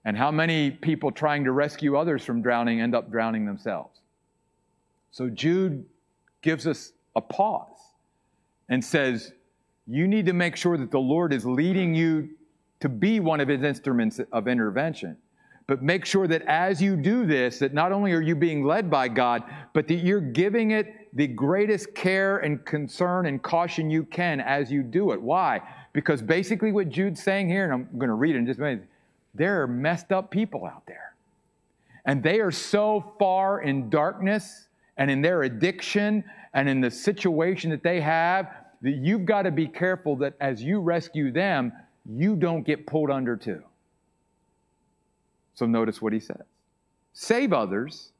And 0.05 0.17
how 0.17 0.31
many 0.31 0.71
people 0.71 1.11
trying 1.11 1.45
to 1.45 1.53
rescue 1.53 1.97
others 1.97 2.25
from 2.25 2.41
drowning 2.41 2.81
end 2.81 2.95
up 2.95 3.11
drowning 3.11 3.45
themselves? 3.45 4.01
So 5.11 5.29
Jude 5.29 5.85
gives 6.43 6.67
us 6.67 6.93
a 7.17 7.21
pause 7.21 7.79
and 8.69 8.85
says, 8.85 9.33
You 9.87 10.07
need 10.07 10.27
to 10.27 10.33
make 10.33 10.57
sure 10.57 10.77
that 10.77 10.91
the 10.91 11.01
Lord 11.01 11.33
is 11.33 11.45
leading 11.45 11.95
you 11.95 12.31
to 12.81 12.89
be 12.89 13.21
one 13.21 13.41
of 13.41 13.49
his 13.49 13.63
instruments 13.63 14.21
of 14.33 14.47
intervention. 14.47 15.17
But 15.67 15.83
make 15.83 16.05
sure 16.07 16.29
that 16.29 16.43
as 16.43 16.81
you 16.81 16.95
do 16.97 17.27
this, 17.27 17.59
that 17.59 17.75
not 17.75 17.91
only 17.91 18.13
are 18.13 18.21
you 18.21 18.37
being 18.37 18.65
led 18.65 18.89
by 18.89 19.09
God, 19.09 19.43
but 19.73 19.89
that 19.89 19.97
you're 19.97 20.21
giving 20.21 20.71
it 20.71 21.09
the 21.17 21.27
greatest 21.27 21.95
care 21.95 22.39
and 22.39 22.65
concern 22.65 23.27
and 23.27 23.43
caution 23.43 23.91
you 23.91 24.05
can 24.05 24.41
as 24.41 24.71
you 24.71 24.83
do 24.83 25.11
it. 25.13 25.21
Why? 25.21 25.61
Because 25.93 26.23
basically 26.23 26.71
what 26.71 26.89
Jude's 26.89 27.23
saying 27.23 27.49
here, 27.49 27.65
and 27.65 27.73
I'm 27.73 27.89
going 27.99 28.09
to 28.09 28.15
read 28.15 28.37
it 28.37 28.39
in 28.39 28.47
just 28.47 28.61
a 28.61 28.63
minute, 28.63 28.87
there 29.35 29.63
are 29.63 29.67
messed 29.67 30.13
up 30.13 30.31
people 30.31 30.65
out 30.65 30.85
there. 30.87 31.15
And 32.05 32.23
they 32.23 32.39
are 32.39 32.53
so 32.53 33.15
far 33.19 33.63
in 33.63 33.91
darkness 33.91 34.69
and 34.97 35.11
in 35.11 35.21
their 35.21 35.43
addiction 35.43 36.23
and 36.55 36.69
in 36.69 36.81
the 36.81 36.91
situation 36.91 37.71
that 37.71 37.83
they 37.83 38.01
have 38.01 38.55
that 38.83 38.93
you've 38.93 39.25
got 39.25 39.43
to 39.43 39.51
be 39.51 39.67
careful 39.67 40.15
that 40.17 40.35
as 40.41 40.63
you 40.63 40.81
rescue 40.81 41.33
them, 41.33 41.73
you 42.09 42.37
don't 42.37 42.63
get 42.63 42.87
pulled 42.87 43.11
under 43.11 43.37
too. 43.37 43.63
So 45.57 45.67
notice 45.67 46.01
what 46.01 46.13
he 46.13 46.21
says 46.21 46.43
save 47.13 47.53
others 47.53 48.13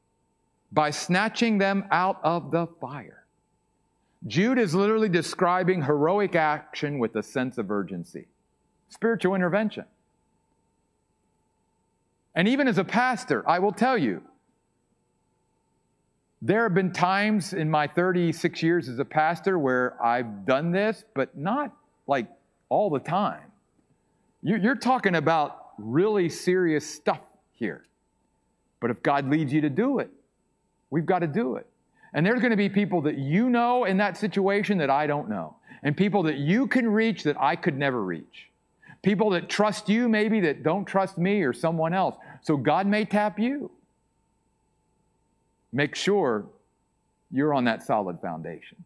by 0.73 0.89
snatching 0.89 1.59
them 1.59 1.85
out 1.91 2.19
of 2.23 2.51
the 2.51 2.67
fire. 2.81 3.23
Jude 4.25 4.57
is 4.57 4.75
literally 4.75 5.07
describing 5.07 5.83
heroic 5.83 6.35
action 6.35 6.99
with 6.99 7.15
a 7.15 7.23
sense 7.23 7.57
of 7.57 7.71
urgency, 7.71 8.27
spiritual 8.89 9.35
intervention. 9.35 9.85
And 12.35 12.47
even 12.47 12.67
as 12.67 12.77
a 12.79 12.83
pastor, 12.83 13.47
I 13.47 13.59
will 13.59 13.71
tell 13.71 13.97
you, 13.97 14.21
There 16.41 16.63
have 16.63 16.75
been 16.75 16.91
times 16.91 17.53
in 17.53 17.69
my 17.69 17.87
36 17.87 18.61
years 18.61 18.89
as 18.89 18.99
a 18.99 19.05
pastor 19.05 19.57
where 19.57 20.03
I've 20.03 20.45
done 20.45 20.71
this, 20.71 21.03
but 21.15 21.35
not 21.37 21.75
like 22.07 22.27
all 22.69 22.89
the 22.89 22.99
time. 22.99 23.41
You're 24.43 24.75
talking 24.75 25.15
about 25.15 25.71
really 25.79 26.29
serious 26.29 26.87
stuff 26.87 27.21
here. 27.57 27.85
But 28.79 28.91
if 28.91 29.01
God 29.03 29.29
leads 29.29 29.51
you 29.51 29.61
to 29.61 29.69
do 29.69 29.99
it, 29.99 30.09
we've 30.89 31.05
got 31.05 31.19
to 31.19 31.27
do 31.27 31.55
it. 31.55 31.67
And 32.13 32.25
there's 32.25 32.39
going 32.39 32.51
to 32.51 32.57
be 32.57 32.69
people 32.69 33.01
that 33.01 33.17
you 33.17 33.49
know 33.49 33.83
in 33.83 33.97
that 33.97 34.17
situation 34.17 34.77
that 34.77 34.89
I 34.89 35.07
don't 35.07 35.29
know, 35.29 35.55
and 35.83 35.95
people 35.95 36.23
that 36.23 36.37
you 36.37 36.67
can 36.67 36.87
reach 36.87 37.23
that 37.23 37.39
I 37.39 37.55
could 37.55 37.77
never 37.77 38.03
reach. 38.03 38.49
People 39.01 39.29
that 39.31 39.49
trust 39.49 39.89
you, 39.89 40.09
maybe 40.09 40.39
that 40.41 40.63
don't 40.63 40.85
trust 40.85 41.17
me 41.17 41.43
or 41.43 41.53
someone 41.53 41.93
else. 41.93 42.15
So 42.41 42.57
God 42.57 42.87
may 42.87 43.05
tap 43.05 43.39
you. 43.39 43.71
Make 45.71 45.95
sure 45.95 46.45
you're 47.31 47.53
on 47.53 47.65
that 47.65 47.83
solid 47.83 48.19
foundation. 48.21 48.83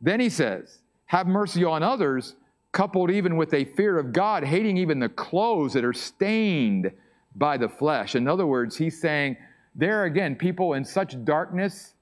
Then 0.00 0.20
he 0.20 0.28
says, 0.28 0.78
Have 1.06 1.26
mercy 1.26 1.64
on 1.64 1.82
others, 1.82 2.34
coupled 2.72 3.10
even 3.10 3.36
with 3.36 3.54
a 3.54 3.64
fear 3.64 3.98
of 3.98 4.12
God, 4.12 4.44
hating 4.44 4.76
even 4.76 4.98
the 4.98 5.08
clothes 5.08 5.74
that 5.74 5.84
are 5.84 5.92
stained 5.92 6.90
by 7.34 7.56
the 7.56 7.68
flesh. 7.68 8.14
In 8.14 8.28
other 8.28 8.46
words, 8.46 8.76
he's 8.76 9.00
saying, 9.00 9.36
there 9.74 10.04
again, 10.04 10.36
people 10.36 10.74
in 10.74 10.84
such 10.84 11.22
darkness, 11.24 11.94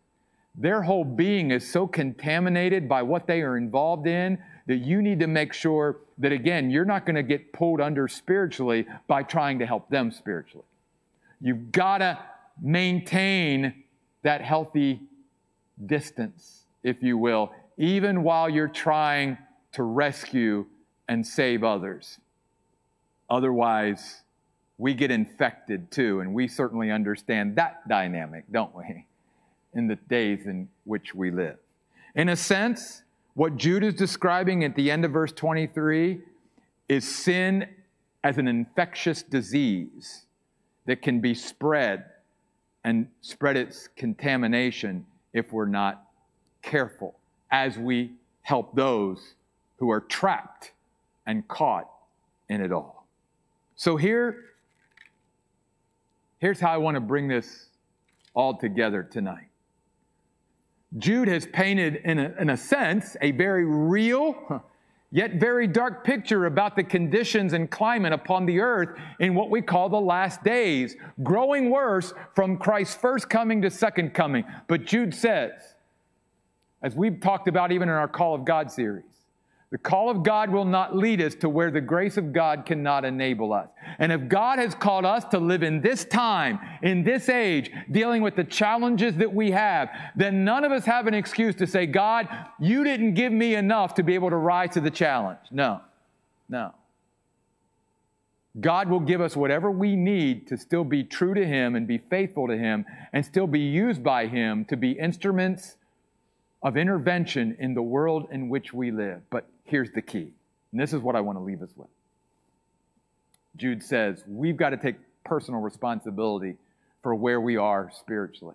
their 0.55 0.83
whole 0.83 1.05
being 1.05 1.51
is 1.51 1.71
so 1.71 1.87
contaminated 1.87 2.89
by 2.89 3.03
what 3.03 3.27
they 3.27 3.41
are 3.41 3.57
involved 3.57 4.07
in 4.07 4.39
that 4.67 4.77
you 4.77 5.01
need 5.01 5.19
to 5.21 5.27
make 5.27 5.53
sure 5.53 6.01
that, 6.19 6.33
again, 6.33 6.71
you're 6.71 6.85
not 6.85 7.07
going 7.07 7.17
to 7.17 7.23
get 7.23 7.53
pulled 7.53 7.81
under 7.81 8.07
spiritually 8.07 8.87
by 9.07 9.23
trying 9.23 9.59
to 9.59 9.67
help 9.67 9.89
them 9.89 10.11
spiritually. 10.11 10.67
You've 11.41 11.73
got 11.73 11.99
to 11.99 12.19
maintain 12.61 13.85
that 14.23 14.43
healthy 14.43 15.01
distance, 15.87 16.67
if 16.85 17.03
you 17.03 17.17
will, 17.17 17.51
even 17.79 18.23
while 18.23 18.49
you're 18.49 18.69
trying 18.69 19.39
to 19.73 19.83
rescue 19.83 20.67
and 21.09 21.27
save 21.27 21.65
others. 21.65 22.19
Otherwise, 23.29 24.21
we 24.79 24.95
get 24.95 25.11
infected 25.11 25.91
too, 25.91 26.21
and 26.21 26.35
we 26.35 26.49
certainly 26.49 26.91
understand 26.91 27.57
that 27.57 27.87
dynamic, 27.89 28.45
don't 28.51 28.75
we, 28.75 29.07
in 29.75 29.87
the 29.87 29.97
days 29.97 30.47
in 30.47 30.69
which 30.85 31.15
we 31.15 31.31
live. 31.31 31.59
In 32.15 32.29
a 32.29 32.37
sense, 32.37 33.03
what 33.35 33.57
Jude 33.57 33.85
is 33.85 33.95
describing 33.95 34.65
at 34.65 34.75
the 34.75 34.91
end 34.91 35.05
of 35.05 35.13
verse 35.13 35.33
23 35.33 36.21
is 36.89 37.09
sin 37.09 37.67
as 38.25 38.39
an 38.39 38.49
infectious 38.49 39.23
disease 39.23 40.27
that 40.87 41.01
can 41.01 41.21
be 41.21 41.35
spread 41.35 42.05
and 42.85 43.09
spread 43.21 43.57
its 43.57 43.89
contamination 43.97 45.07
if 45.33 45.53
we're 45.53 45.67
not 45.67 46.05
careful 46.61 47.15
as 47.51 47.79
we 47.79 48.13
help 48.43 48.75
those 48.75 49.35
who 49.79 49.91
are 49.91 50.01
trapped 50.01 50.73
and 51.27 51.47
caught 51.49 51.89
in 52.49 52.61
it 52.61 52.73
all. 52.73 53.07
So 53.75 53.97
here, 53.97 54.52
here's 56.43 56.59
how 56.59 56.73
I 56.73 56.77
want 56.77 56.97
to 56.97 57.01
bring 57.01 57.29
this 57.29 57.69
all 58.35 58.57
together 58.59 59.05
tonight. 59.05 59.47
Jude 60.99 61.29
has 61.29 61.47
painted, 61.47 62.01
in 62.05 62.19
a, 62.19 62.35
in 62.39 62.51
a 62.51 62.57
sense, 62.57 63.17
a 63.23 63.31
very 63.31 63.65
real, 63.65 64.65
yet 65.13 65.35
very 65.37 65.69
dark 65.69 66.05
picture 66.05 66.47
about 66.47 66.75
the 66.75 66.83
conditions 66.83 67.53
and 67.53 67.71
climate 67.71 68.13
upon 68.13 68.45
the 68.45 68.59
earth 68.59 68.99
in 69.21 69.37
what 69.37 69.51
we 69.51 69.63
call 69.63 69.89
the 69.89 70.01
last 70.01 70.43
days, 70.43 70.97
growing 71.23 71.71
worse 71.71 72.13
from 72.35 72.59
Christ's 72.59 72.97
first 72.97 73.31
coming 73.31 73.63
to 73.63 73.71
second 73.71 74.13
coming. 74.13 74.45
But 74.67 74.85
Jude 74.85 75.15
says, 75.15 75.53
as 76.83 76.97
we've 76.97 77.21
talked 77.21 77.47
about 77.47 77.71
even 77.71 77.89
in 77.89 77.95
our 77.95 78.09
Call 78.09 78.35
of 78.35 78.45
God 78.45 78.69
series, 78.69 79.12
the 79.73 79.79
call 79.79 80.11
of 80.11 80.23
God 80.23 80.51
will 80.51 80.67
not 80.67 80.95
lead 80.95 81.23
us 81.23 81.35
to 81.37 81.49
where 81.49 81.71
the 81.71 81.81
grace 81.81 82.19
of 82.19 82.31
God 82.35 82.67
cannot 82.67 83.07
enable 83.07 83.55
us. 83.55 83.71
And 83.99 84.13
if 84.13 84.29
God 84.29 84.59
has 84.59 84.75
called 84.75 85.07
us 85.07 85.25
to 85.31 85.39
live 85.39 85.63
in 85.63 85.81
this 85.81 86.05
time, 86.05 86.61
in 86.83 87.03
this 87.03 87.31
age, 87.31 87.71
dealing 87.91 88.21
with 88.21 88.37
the 88.37 88.45
challenges 88.45 89.17
that 89.17 89.33
we 89.33 89.51
have, 89.53 89.89
then 90.15 90.45
none 90.45 90.65
of 90.65 90.73
us 90.73 90.85
have 90.85 91.07
an 91.07 91.15
excuse 91.15 91.55
to 91.55 91.67
say, 91.67 91.87
God, 91.87 92.29
you 92.61 92.85
didn't 92.85 93.15
give 93.15 93.33
me 93.33 93.55
enough 93.55 93.95
to 93.95 94.03
be 94.03 94.15
able 94.15 94.29
to 94.29 94.37
rise 94.37 94.75
to 94.75 94.81
the 94.83 94.91
challenge. 94.91 95.41
No, 95.51 95.81
no. 96.51 96.75
God 98.61 98.91
will 98.91 99.01
give 99.01 99.23
us 99.23 99.35
whatever 99.35 99.71
we 99.71 99.97
need 99.97 100.49
to 100.49 100.59
still 100.59 100.85
be 100.85 101.03
true 101.03 101.33
to 101.33 101.47
Him 101.47 101.77
and 101.77 101.87
be 101.87 101.97
faithful 101.97 102.47
to 102.47 102.59
Him 102.59 102.85
and 103.15 103.25
still 103.25 103.47
be 103.47 103.61
used 103.61 104.05
by 104.05 104.27
Him 104.27 104.67
to 104.67 104.77
be 104.77 104.93
instruments 104.93 105.79
of 106.63 106.77
intervention 106.77 107.57
in 107.59 107.73
the 107.73 107.83
world 107.83 108.29
in 108.31 108.51
which 108.51 108.75
we 108.75 108.91
live. 108.91 109.23
But 109.31 109.47
here's 109.73 109.91
the 109.91 110.03
key, 110.03 110.31
and 110.71 110.81
this 110.81 110.93
is 110.93 111.01
what 111.01 111.17
I 111.17 111.23
want 111.23 111.39
to 111.39 111.43
leave 111.43 111.63
us 111.63 111.71
with. 111.75 111.89
Jude 113.57 113.83
says, 113.83 114.23
we've 114.29 114.59
got 114.59 114.71
to 114.71 114.77
take 114.77 114.97
personal 115.25 115.61
responsibility 115.61 116.57
for 117.03 117.15
where 117.15 117.41
we 117.41 117.57
are 117.57 117.91
spiritually. 117.99 118.55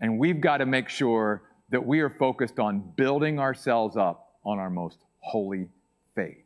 And 0.00 0.16
we've 0.16 0.40
got 0.40 0.58
to 0.58 0.66
make 0.66 0.88
sure 0.88 1.42
that 1.70 1.84
we 1.84 1.98
are 2.00 2.08
focused 2.08 2.60
on 2.60 2.78
building 2.94 3.40
ourselves 3.40 3.96
up 3.96 4.36
on 4.44 4.60
our 4.60 4.70
most 4.70 4.98
holy 5.18 5.68
faith, 6.14 6.44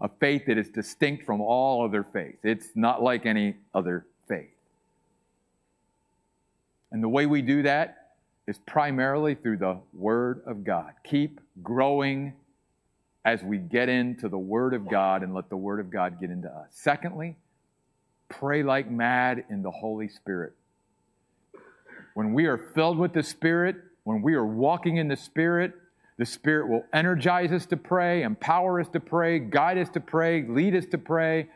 a 0.00 0.08
faith 0.08 0.46
that 0.46 0.56
is 0.56 0.68
distinct 0.68 1.26
from 1.26 1.40
all 1.40 1.84
other 1.84 2.04
faiths. 2.04 2.38
It's 2.44 2.68
not 2.76 3.02
like 3.02 3.26
any 3.26 3.56
other 3.74 4.06
faith. 4.28 4.50
And 6.92 7.02
the 7.02 7.08
way 7.08 7.26
we 7.26 7.42
do 7.42 7.64
that 7.64 8.14
is 8.46 8.58
primarily 8.66 9.34
through 9.34 9.56
the 9.56 9.80
Word 9.92 10.42
of 10.46 10.62
God. 10.62 10.92
Keep 11.02 11.40
growing 11.60 12.34
as 13.24 13.42
we 13.42 13.58
get 13.58 13.88
into 13.88 14.28
the 14.28 14.38
Word 14.38 14.74
of 14.74 14.88
God 14.88 15.22
and 15.22 15.34
let 15.34 15.48
the 15.48 15.56
Word 15.56 15.80
of 15.80 15.90
God 15.90 16.20
get 16.20 16.30
into 16.30 16.48
us. 16.48 16.68
Secondly, 16.70 17.36
pray 18.28 18.62
like 18.62 18.90
mad 18.90 19.44
in 19.48 19.62
the 19.62 19.70
Holy 19.70 20.08
Spirit. 20.08 20.54
When 22.14 22.34
we 22.34 22.46
are 22.46 22.58
filled 22.58 22.98
with 22.98 23.12
the 23.12 23.22
Spirit, 23.22 23.76
when 24.04 24.22
we 24.22 24.34
are 24.34 24.44
walking 24.44 24.96
in 24.96 25.08
the 25.08 25.16
Spirit, 25.16 25.72
the 26.18 26.26
Spirit 26.26 26.68
will 26.68 26.84
energize 26.92 27.52
us 27.52 27.64
to 27.66 27.76
pray, 27.76 28.22
empower 28.22 28.80
us 28.80 28.88
to 28.88 29.00
pray, 29.00 29.38
guide 29.38 29.78
us 29.78 29.88
to 29.90 30.00
pray, 30.00 30.44
lead 30.46 30.74
us 30.74 30.86
to 30.86 30.98
pray, 30.98 31.48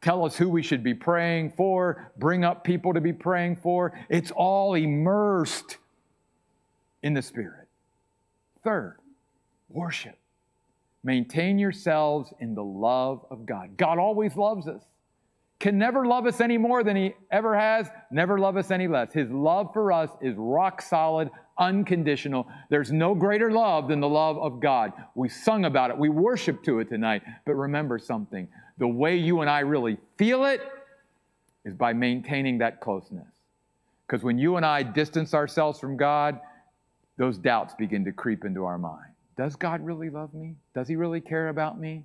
tell 0.00 0.24
us 0.24 0.36
who 0.36 0.48
we 0.48 0.62
should 0.62 0.82
be 0.82 0.92
praying 0.92 1.52
for, 1.56 2.10
bring 2.18 2.44
up 2.44 2.64
people 2.64 2.92
to 2.92 3.00
be 3.00 3.12
praying 3.12 3.56
for. 3.56 3.98
It's 4.08 4.30
all 4.32 4.74
immersed 4.74 5.78
in 7.02 7.14
the 7.14 7.22
Spirit. 7.22 7.68
Third, 8.62 8.98
worship. 9.70 10.18
Maintain 11.04 11.58
yourselves 11.58 12.32
in 12.40 12.54
the 12.54 12.62
love 12.62 13.24
of 13.30 13.44
God. 13.44 13.76
God 13.76 13.98
always 13.98 14.36
loves 14.36 14.68
us. 14.68 14.82
Can 15.58 15.78
never 15.78 16.06
love 16.06 16.26
us 16.26 16.40
any 16.40 16.58
more 16.58 16.82
than 16.82 16.96
He 16.96 17.14
ever 17.30 17.56
has, 17.56 17.88
never 18.10 18.38
love 18.38 18.56
us 18.56 18.70
any 18.70 18.88
less. 18.88 19.12
His 19.12 19.30
love 19.30 19.70
for 19.72 19.92
us 19.92 20.10
is 20.20 20.34
rock 20.36 20.82
solid, 20.82 21.30
unconditional. 21.58 22.48
There's 22.68 22.90
no 22.90 23.14
greater 23.14 23.50
love 23.52 23.86
than 23.88 24.00
the 24.00 24.08
love 24.08 24.38
of 24.38 24.58
God. 24.58 24.92
We 25.14 25.28
sung 25.28 25.64
about 25.64 25.90
it, 25.90 25.98
we 25.98 26.08
worship 26.08 26.64
to 26.64 26.80
it 26.80 26.88
tonight. 26.88 27.22
But 27.46 27.54
remember 27.54 27.98
something 27.98 28.48
the 28.78 28.88
way 28.88 29.16
you 29.16 29.40
and 29.40 29.48
I 29.48 29.60
really 29.60 29.98
feel 30.16 30.44
it 30.44 30.60
is 31.64 31.74
by 31.74 31.92
maintaining 31.92 32.58
that 32.58 32.80
closeness. 32.80 33.28
Because 34.06 34.24
when 34.24 34.38
you 34.38 34.56
and 34.56 34.66
I 34.66 34.82
distance 34.82 35.32
ourselves 35.32 35.78
from 35.78 35.96
God, 35.96 36.40
those 37.18 37.38
doubts 37.38 37.74
begin 37.74 38.04
to 38.04 38.12
creep 38.12 38.44
into 38.44 38.64
our 38.64 38.78
mind. 38.78 39.11
Does 39.36 39.56
God 39.56 39.84
really 39.84 40.10
love 40.10 40.34
me? 40.34 40.56
Does 40.74 40.88
He 40.88 40.96
really 40.96 41.20
care 41.20 41.48
about 41.48 41.78
me? 41.78 42.04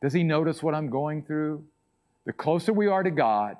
Does 0.00 0.12
He 0.12 0.22
notice 0.22 0.62
what 0.62 0.74
I'm 0.74 0.90
going 0.90 1.22
through? 1.22 1.64
The 2.26 2.32
closer 2.32 2.72
we 2.72 2.86
are 2.86 3.02
to 3.02 3.10
God, 3.10 3.56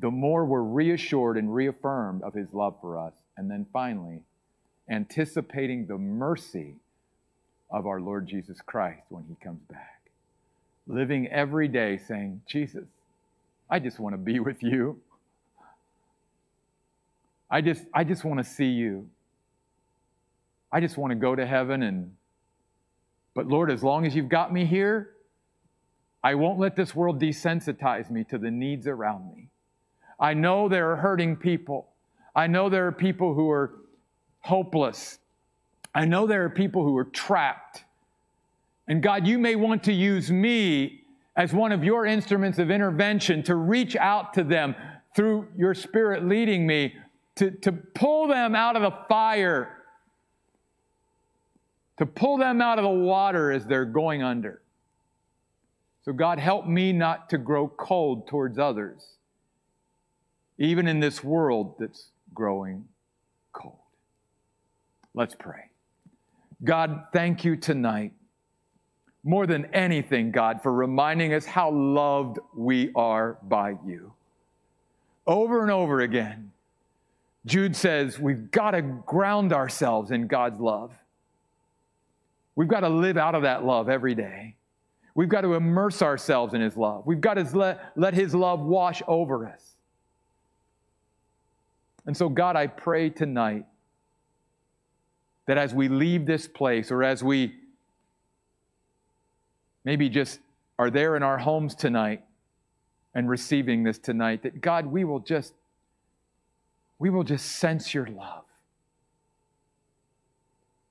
the 0.00 0.10
more 0.10 0.44
we're 0.44 0.62
reassured 0.62 1.36
and 1.36 1.54
reaffirmed 1.54 2.22
of 2.22 2.34
His 2.34 2.52
love 2.52 2.76
for 2.80 2.98
us. 2.98 3.12
And 3.36 3.50
then 3.50 3.66
finally, 3.72 4.22
anticipating 4.88 5.86
the 5.86 5.98
mercy 5.98 6.74
of 7.70 7.86
our 7.86 8.00
Lord 8.00 8.26
Jesus 8.26 8.60
Christ 8.60 9.02
when 9.08 9.24
He 9.28 9.36
comes 9.42 9.60
back. 9.70 10.00
Living 10.86 11.28
every 11.28 11.68
day 11.68 11.98
saying, 11.98 12.42
Jesus, 12.46 12.86
I 13.68 13.78
just 13.78 14.00
want 14.00 14.14
to 14.14 14.18
be 14.18 14.40
with 14.40 14.62
you. 14.62 15.00
I 17.50 17.60
just, 17.60 17.84
I 17.92 18.04
just 18.04 18.24
want 18.24 18.38
to 18.38 18.44
see 18.44 18.66
you. 18.66 19.08
I 20.72 20.80
just 20.80 20.96
want 20.96 21.10
to 21.10 21.16
go 21.16 21.34
to 21.34 21.44
heaven 21.44 21.82
and 21.82 22.14
but 23.40 23.48
Lord, 23.48 23.70
as 23.70 23.82
long 23.82 24.04
as 24.04 24.14
you've 24.14 24.28
got 24.28 24.52
me 24.52 24.66
here, 24.66 25.12
I 26.22 26.34
won't 26.34 26.58
let 26.58 26.76
this 26.76 26.94
world 26.94 27.18
desensitize 27.18 28.10
me 28.10 28.22
to 28.24 28.36
the 28.36 28.50
needs 28.50 28.86
around 28.86 29.34
me. 29.34 29.48
I 30.18 30.34
know 30.34 30.68
there 30.68 30.90
are 30.90 30.96
hurting 30.96 31.36
people. 31.36 31.88
I 32.36 32.48
know 32.48 32.68
there 32.68 32.86
are 32.86 32.92
people 32.92 33.32
who 33.32 33.48
are 33.48 33.76
hopeless. 34.40 35.20
I 35.94 36.04
know 36.04 36.26
there 36.26 36.44
are 36.44 36.50
people 36.50 36.82
who 36.82 36.94
are 36.98 37.06
trapped. 37.06 37.84
And 38.86 39.02
God, 39.02 39.26
you 39.26 39.38
may 39.38 39.56
want 39.56 39.84
to 39.84 39.92
use 39.94 40.30
me 40.30 41.04
as 41.34 41.54
one 41.54 41.72
of 41.72 41.82
your 41.82 42.04
instruments 42.04 42.58
of 42.58 42.70
intervention 42.70 43.42
to 43.44 43.54
reach 43.54 43.96
out 43.96 44.34
to 44.34 44.44
them 44.44 44.74
through 45.16 45.48
your 45.56 45.72
spirit 45.72 46.26
leading 46.26 46.66
me 46.66 46.94
to, 47.36 47.50
to 47.50 47.72
pull 47.72 48.28
them 48.28 48.54
out 48.54 48.76
of 48.76 48.82
the 48.82 48.92
fire, 49.08 49.78
to 52.00 52.06
pull 52.06 52.38
them 52.38 52.62
out 52.62 52.78
of 52.78 52.82
the 52.82 52.88
water 52.88 53.52
as 53.52 53.66
they're 53.66 53.84
going 53.84 54.22
under. 54.22 54.62
So, 56.06 56.14
God, 56.14 56.38
help 56.38 56.66
me 56.66 56.94
not 56.94 57.28
to 57.28 57.36
grow 57.36 57.68
cold 57.68 58.26
towards 58.26 58.58
others, 58.58 59.06
even 60.56 60.88
in 60.88 61.00
this 61.00 61.22
world 61.22 61.74
that's 61.78 62.06
growing 62.32 62.86
cold. 63.52 63.76
Let's 65.12 65.34
pray. 65.34 65.64
God, 66.64 67.04
thank 67.12 67.44
you 67.44 67.54
tonight, 67.54 68.14
more 69.22 69.46
than 69.46 69.66
anything, 69.74 70.30
God, 70.30 70.62
for 70.62 70.72
reminding 70.72 71.34
us 71.34 71.44
how 71.44 71.70
loved 71.70 72.38
we 72.56 72.92
are 72.94 73.36
by 73.42 73.76
you. 73.84 74.14
Over 75.26 75.60
and 75.60 75.70
over 75.70 76.00
again, 76.00 76.52
Jude 77.44 77.76
says 77.76 78.18
we've 78.18 78.50
got 78.50 78.70
to 78.70 78.80
ground 78.80 79.52
ourselves 79.52 80.12
in 80.12 80.28
God's 80.28 80.62
love. 80.62 80.92
We've 82.60 82.68
got 82.68 82.80
to 82.80 82.90
live 82.90 83.16
out 83.16 83.34
of 83.34 83.44
that 83.44 83.64
love 83.64 83.88
every 83.88 84.14
day. 84.14 84.54
We've 85.14 85.30
got 85.30 85.40
to 85.40 85.54
immerse 85.54 86.02
ourselves 86.02 86.52
in 86.52 86.60
His 86.60 86.76
love. 86.76 87.06
We've 87.06 87.18
got 87.18 87.34
to 87.38 87.56
let, 87.56 87.80
let 87.96 88.12
His 88.12 88.34
love 88.34 88.60
wash 88.60 89.00
over 89.08 89.48
us. 89.48 89.76
And 92.04 92.14
so, 92.14 92.28
God, 92.28 92.56
I 92.56 92.66
pray 92.66 93.08
tonight 93.08 93.64
that 95.46 95.56
as 95.56 95.72
we 95.72 95.88
leave 95.88 96.26
this 96.26 96.46
place 96.46 96.90
or 96.90 97.02
as 97.02 97.24
we 97.24 97.54
maybe 99.86 100.10
just 100.10 100.38
are 100.78 100.90
there 100.90 101.16
in 101.16 101.22
our 101.22 101.38
homes 101.38 101.74
tonight 101.74 102.22
and 103.14 103.26
receiving 103.26 103.84
this 103.84 103.96
tonight, 103.96 104.42
that 104.42 104.60
God, 104.60 104.84
we 104.84 105.04
will 105.04 105.20
just 105.20 105.54
we 106.98 107.08
will 107.08 107.24
just 107.24 107.52
sense 107.52 107.94
your 107.94 108.06
love. 108.06 108.44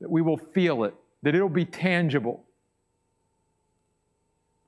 That 0.02 0.10
we 0.10 0.24
will 0.24 0.38
feel 0.38 0.86
it, 0.86 0.96
that 1.24 1.36
it'll 1.36 1.50
be 1.50 1.66
tangible. 1.66 2.44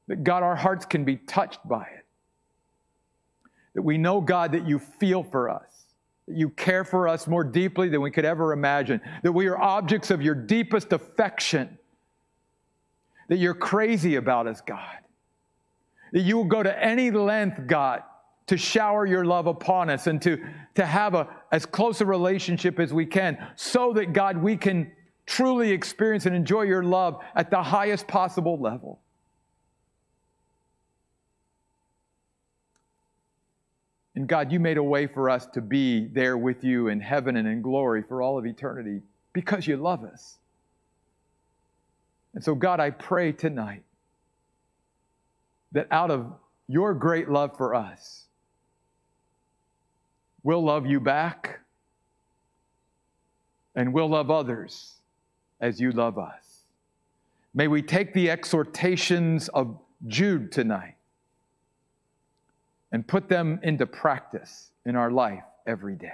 That 0.08 0.24
God, 0.24 0.44
our 0.44 0.56
hearts 0.56 0.86
can 0.86 1.06
be 1.06 1.16
touched 1.16 1.60
by 1.68 1.84
it. 1.84 2.06
That 3.76 3.84
we 3.84 3.98
know, 3.98 4.20
God, 4.20 4.52
that 4.52 4.68
you 4.68 4.80
feel 4.80 5.24
for 5.24 5.50
us, 5.50 5.86
that 6.28 6.36
you 6.36 6.50
care 6.50 6.84
for 6.84 7.08
us 7.08 7.28
more 7.28 7.44
deeply 7.44 7.88
than 7.88 8.02
we 8.02 8.12
could 8.12 8.26
ever 8.26 8.52
imagine, 8.52 9.00
that 9.24 9.32
we 9.32 9.48
are 9.48 9.58
objects 9.58 10.12
of 10.12 10.22
your 10.22 10.36
deepest 10.36 10.92
affection, 10.92 11.78
that 13.30 13.38
you're 13.38 13.54
crazy 13.54 14.16
about 14.16 14.48
us, 14.48 14.60
God, 14.60 14.98
that 16.12 16.22
you 16.22 16.36
will 16.36 16.46
go 16.46 16.62
to 16.62 16.84
any 16.84 17.12
length, 17.12 17.66
God, 17.66 18.04
to 18.48 18.58
shower 18.58 19.06
your 19.06 19.24
love 19.24 19.48
upon 19.48 19.90
us 19.90 20.08
and 20.08 20.22
to, 20.24 20.38
to 20.76 20.86
have 20.86 21.14
a, 21.14 21.30
as 21.54 21.66
close 21.66 22.02
a 22.02 22.06
relationship 22.06 22.82
as 22.82 22.94
we 22.94 23.06
can 23.06 23.38
so 23.56 23.94
that, 23.94 24.12
God, 24.12 24.36
we 24.38 24.58
can 24.58 24.92
truly 25.32 25.72
experience 25.72 26.26
and 26.26 26.36
enjoy 26.36 26.64
your 26.64 26.84
love 26.84 27.24
at 27.36 27.50
the 27.50 27.64
highest 27.64 28.06
possible 28.06 28.60
level. 28.60 29.00
And 34.14 34.28
God, 34.28 34.52
you 34.52 34.60
made 34.60 34.76
a 34.76 34.84
way 34.84 35.08
for 35.08 35.30
us 35.30 35.46
to 35.54 35.62
be 35.62 36.06
there 36.08 36.38
with 36.38 36.66
you 36.66 36.90
in 36.90 37.00
heaven 37.00 37.38
and 37.38 37.48
in 37.48 37.62
glory 37.62 38.04
for 38.04 38.22
all 38.22 38.38
of 38.38 38.46
eternity 38.46 39.00
because 39.32 39.66
you 39.66 39.78
love 39.78 40.04
us. 40.04 40.38
And 42.34 42.44
so, 42.44 42.54
God, 42.54 42.82
I 42.82 42.90
pray 42.90 43.32
tonight 43.32 43.84
that 45.72 45.88
out 45.92 46.12
of 46.12 46.34
your 46.68 46.94
great 46.94 47.30
love 47.30 47.56
for 47.56 47.74
us, 47.74 48.26
we'll 50.44 50.64
love 50.64 50.86
you 50.86 51.00
back 51.00 51.62
and 53.76 53.94
we'll 53.94 54.10
love 54.10 54.30
others 54.30 54.98
as 55.62 55.80
you 55.80 55.92
love 55.92 56.18
us. 56.18 56.66
May 57.54 57.68
we 57.68 57.82
take 57.82 58.14
the 58.14 58.30
exhortations 58.30 59.48
of 59.50 59.78
Jude 60.08 60.52
tonight 60.52 60.96
and 62.92 63.08
put 63.08 63.30
them 63.30 63.60
into 63.64 63.86
practice 63.86 64.72
in 64.86 64.96
our 64.96 65.12
life 65.12 65.44
every 65.66 65.96
day. 65.96 66.10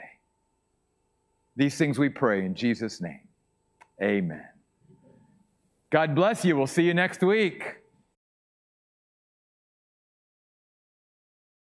These 1.55 1.75
things 1.77 1.97
we 1.97 2.09
pray 2.09 2.45
in 2.45 2.53
Jesus' 2.53 3.01
name. 3.01 3.21
Amen. 4.01 4.45
God 5.89 6.13
bless 6.13 6.45
you. 6.45 6.55
We'll 6.55 6.67
see 6.67 6.83
you 6.83 6.93
next 6.93 7.23
week. 7.23 7.77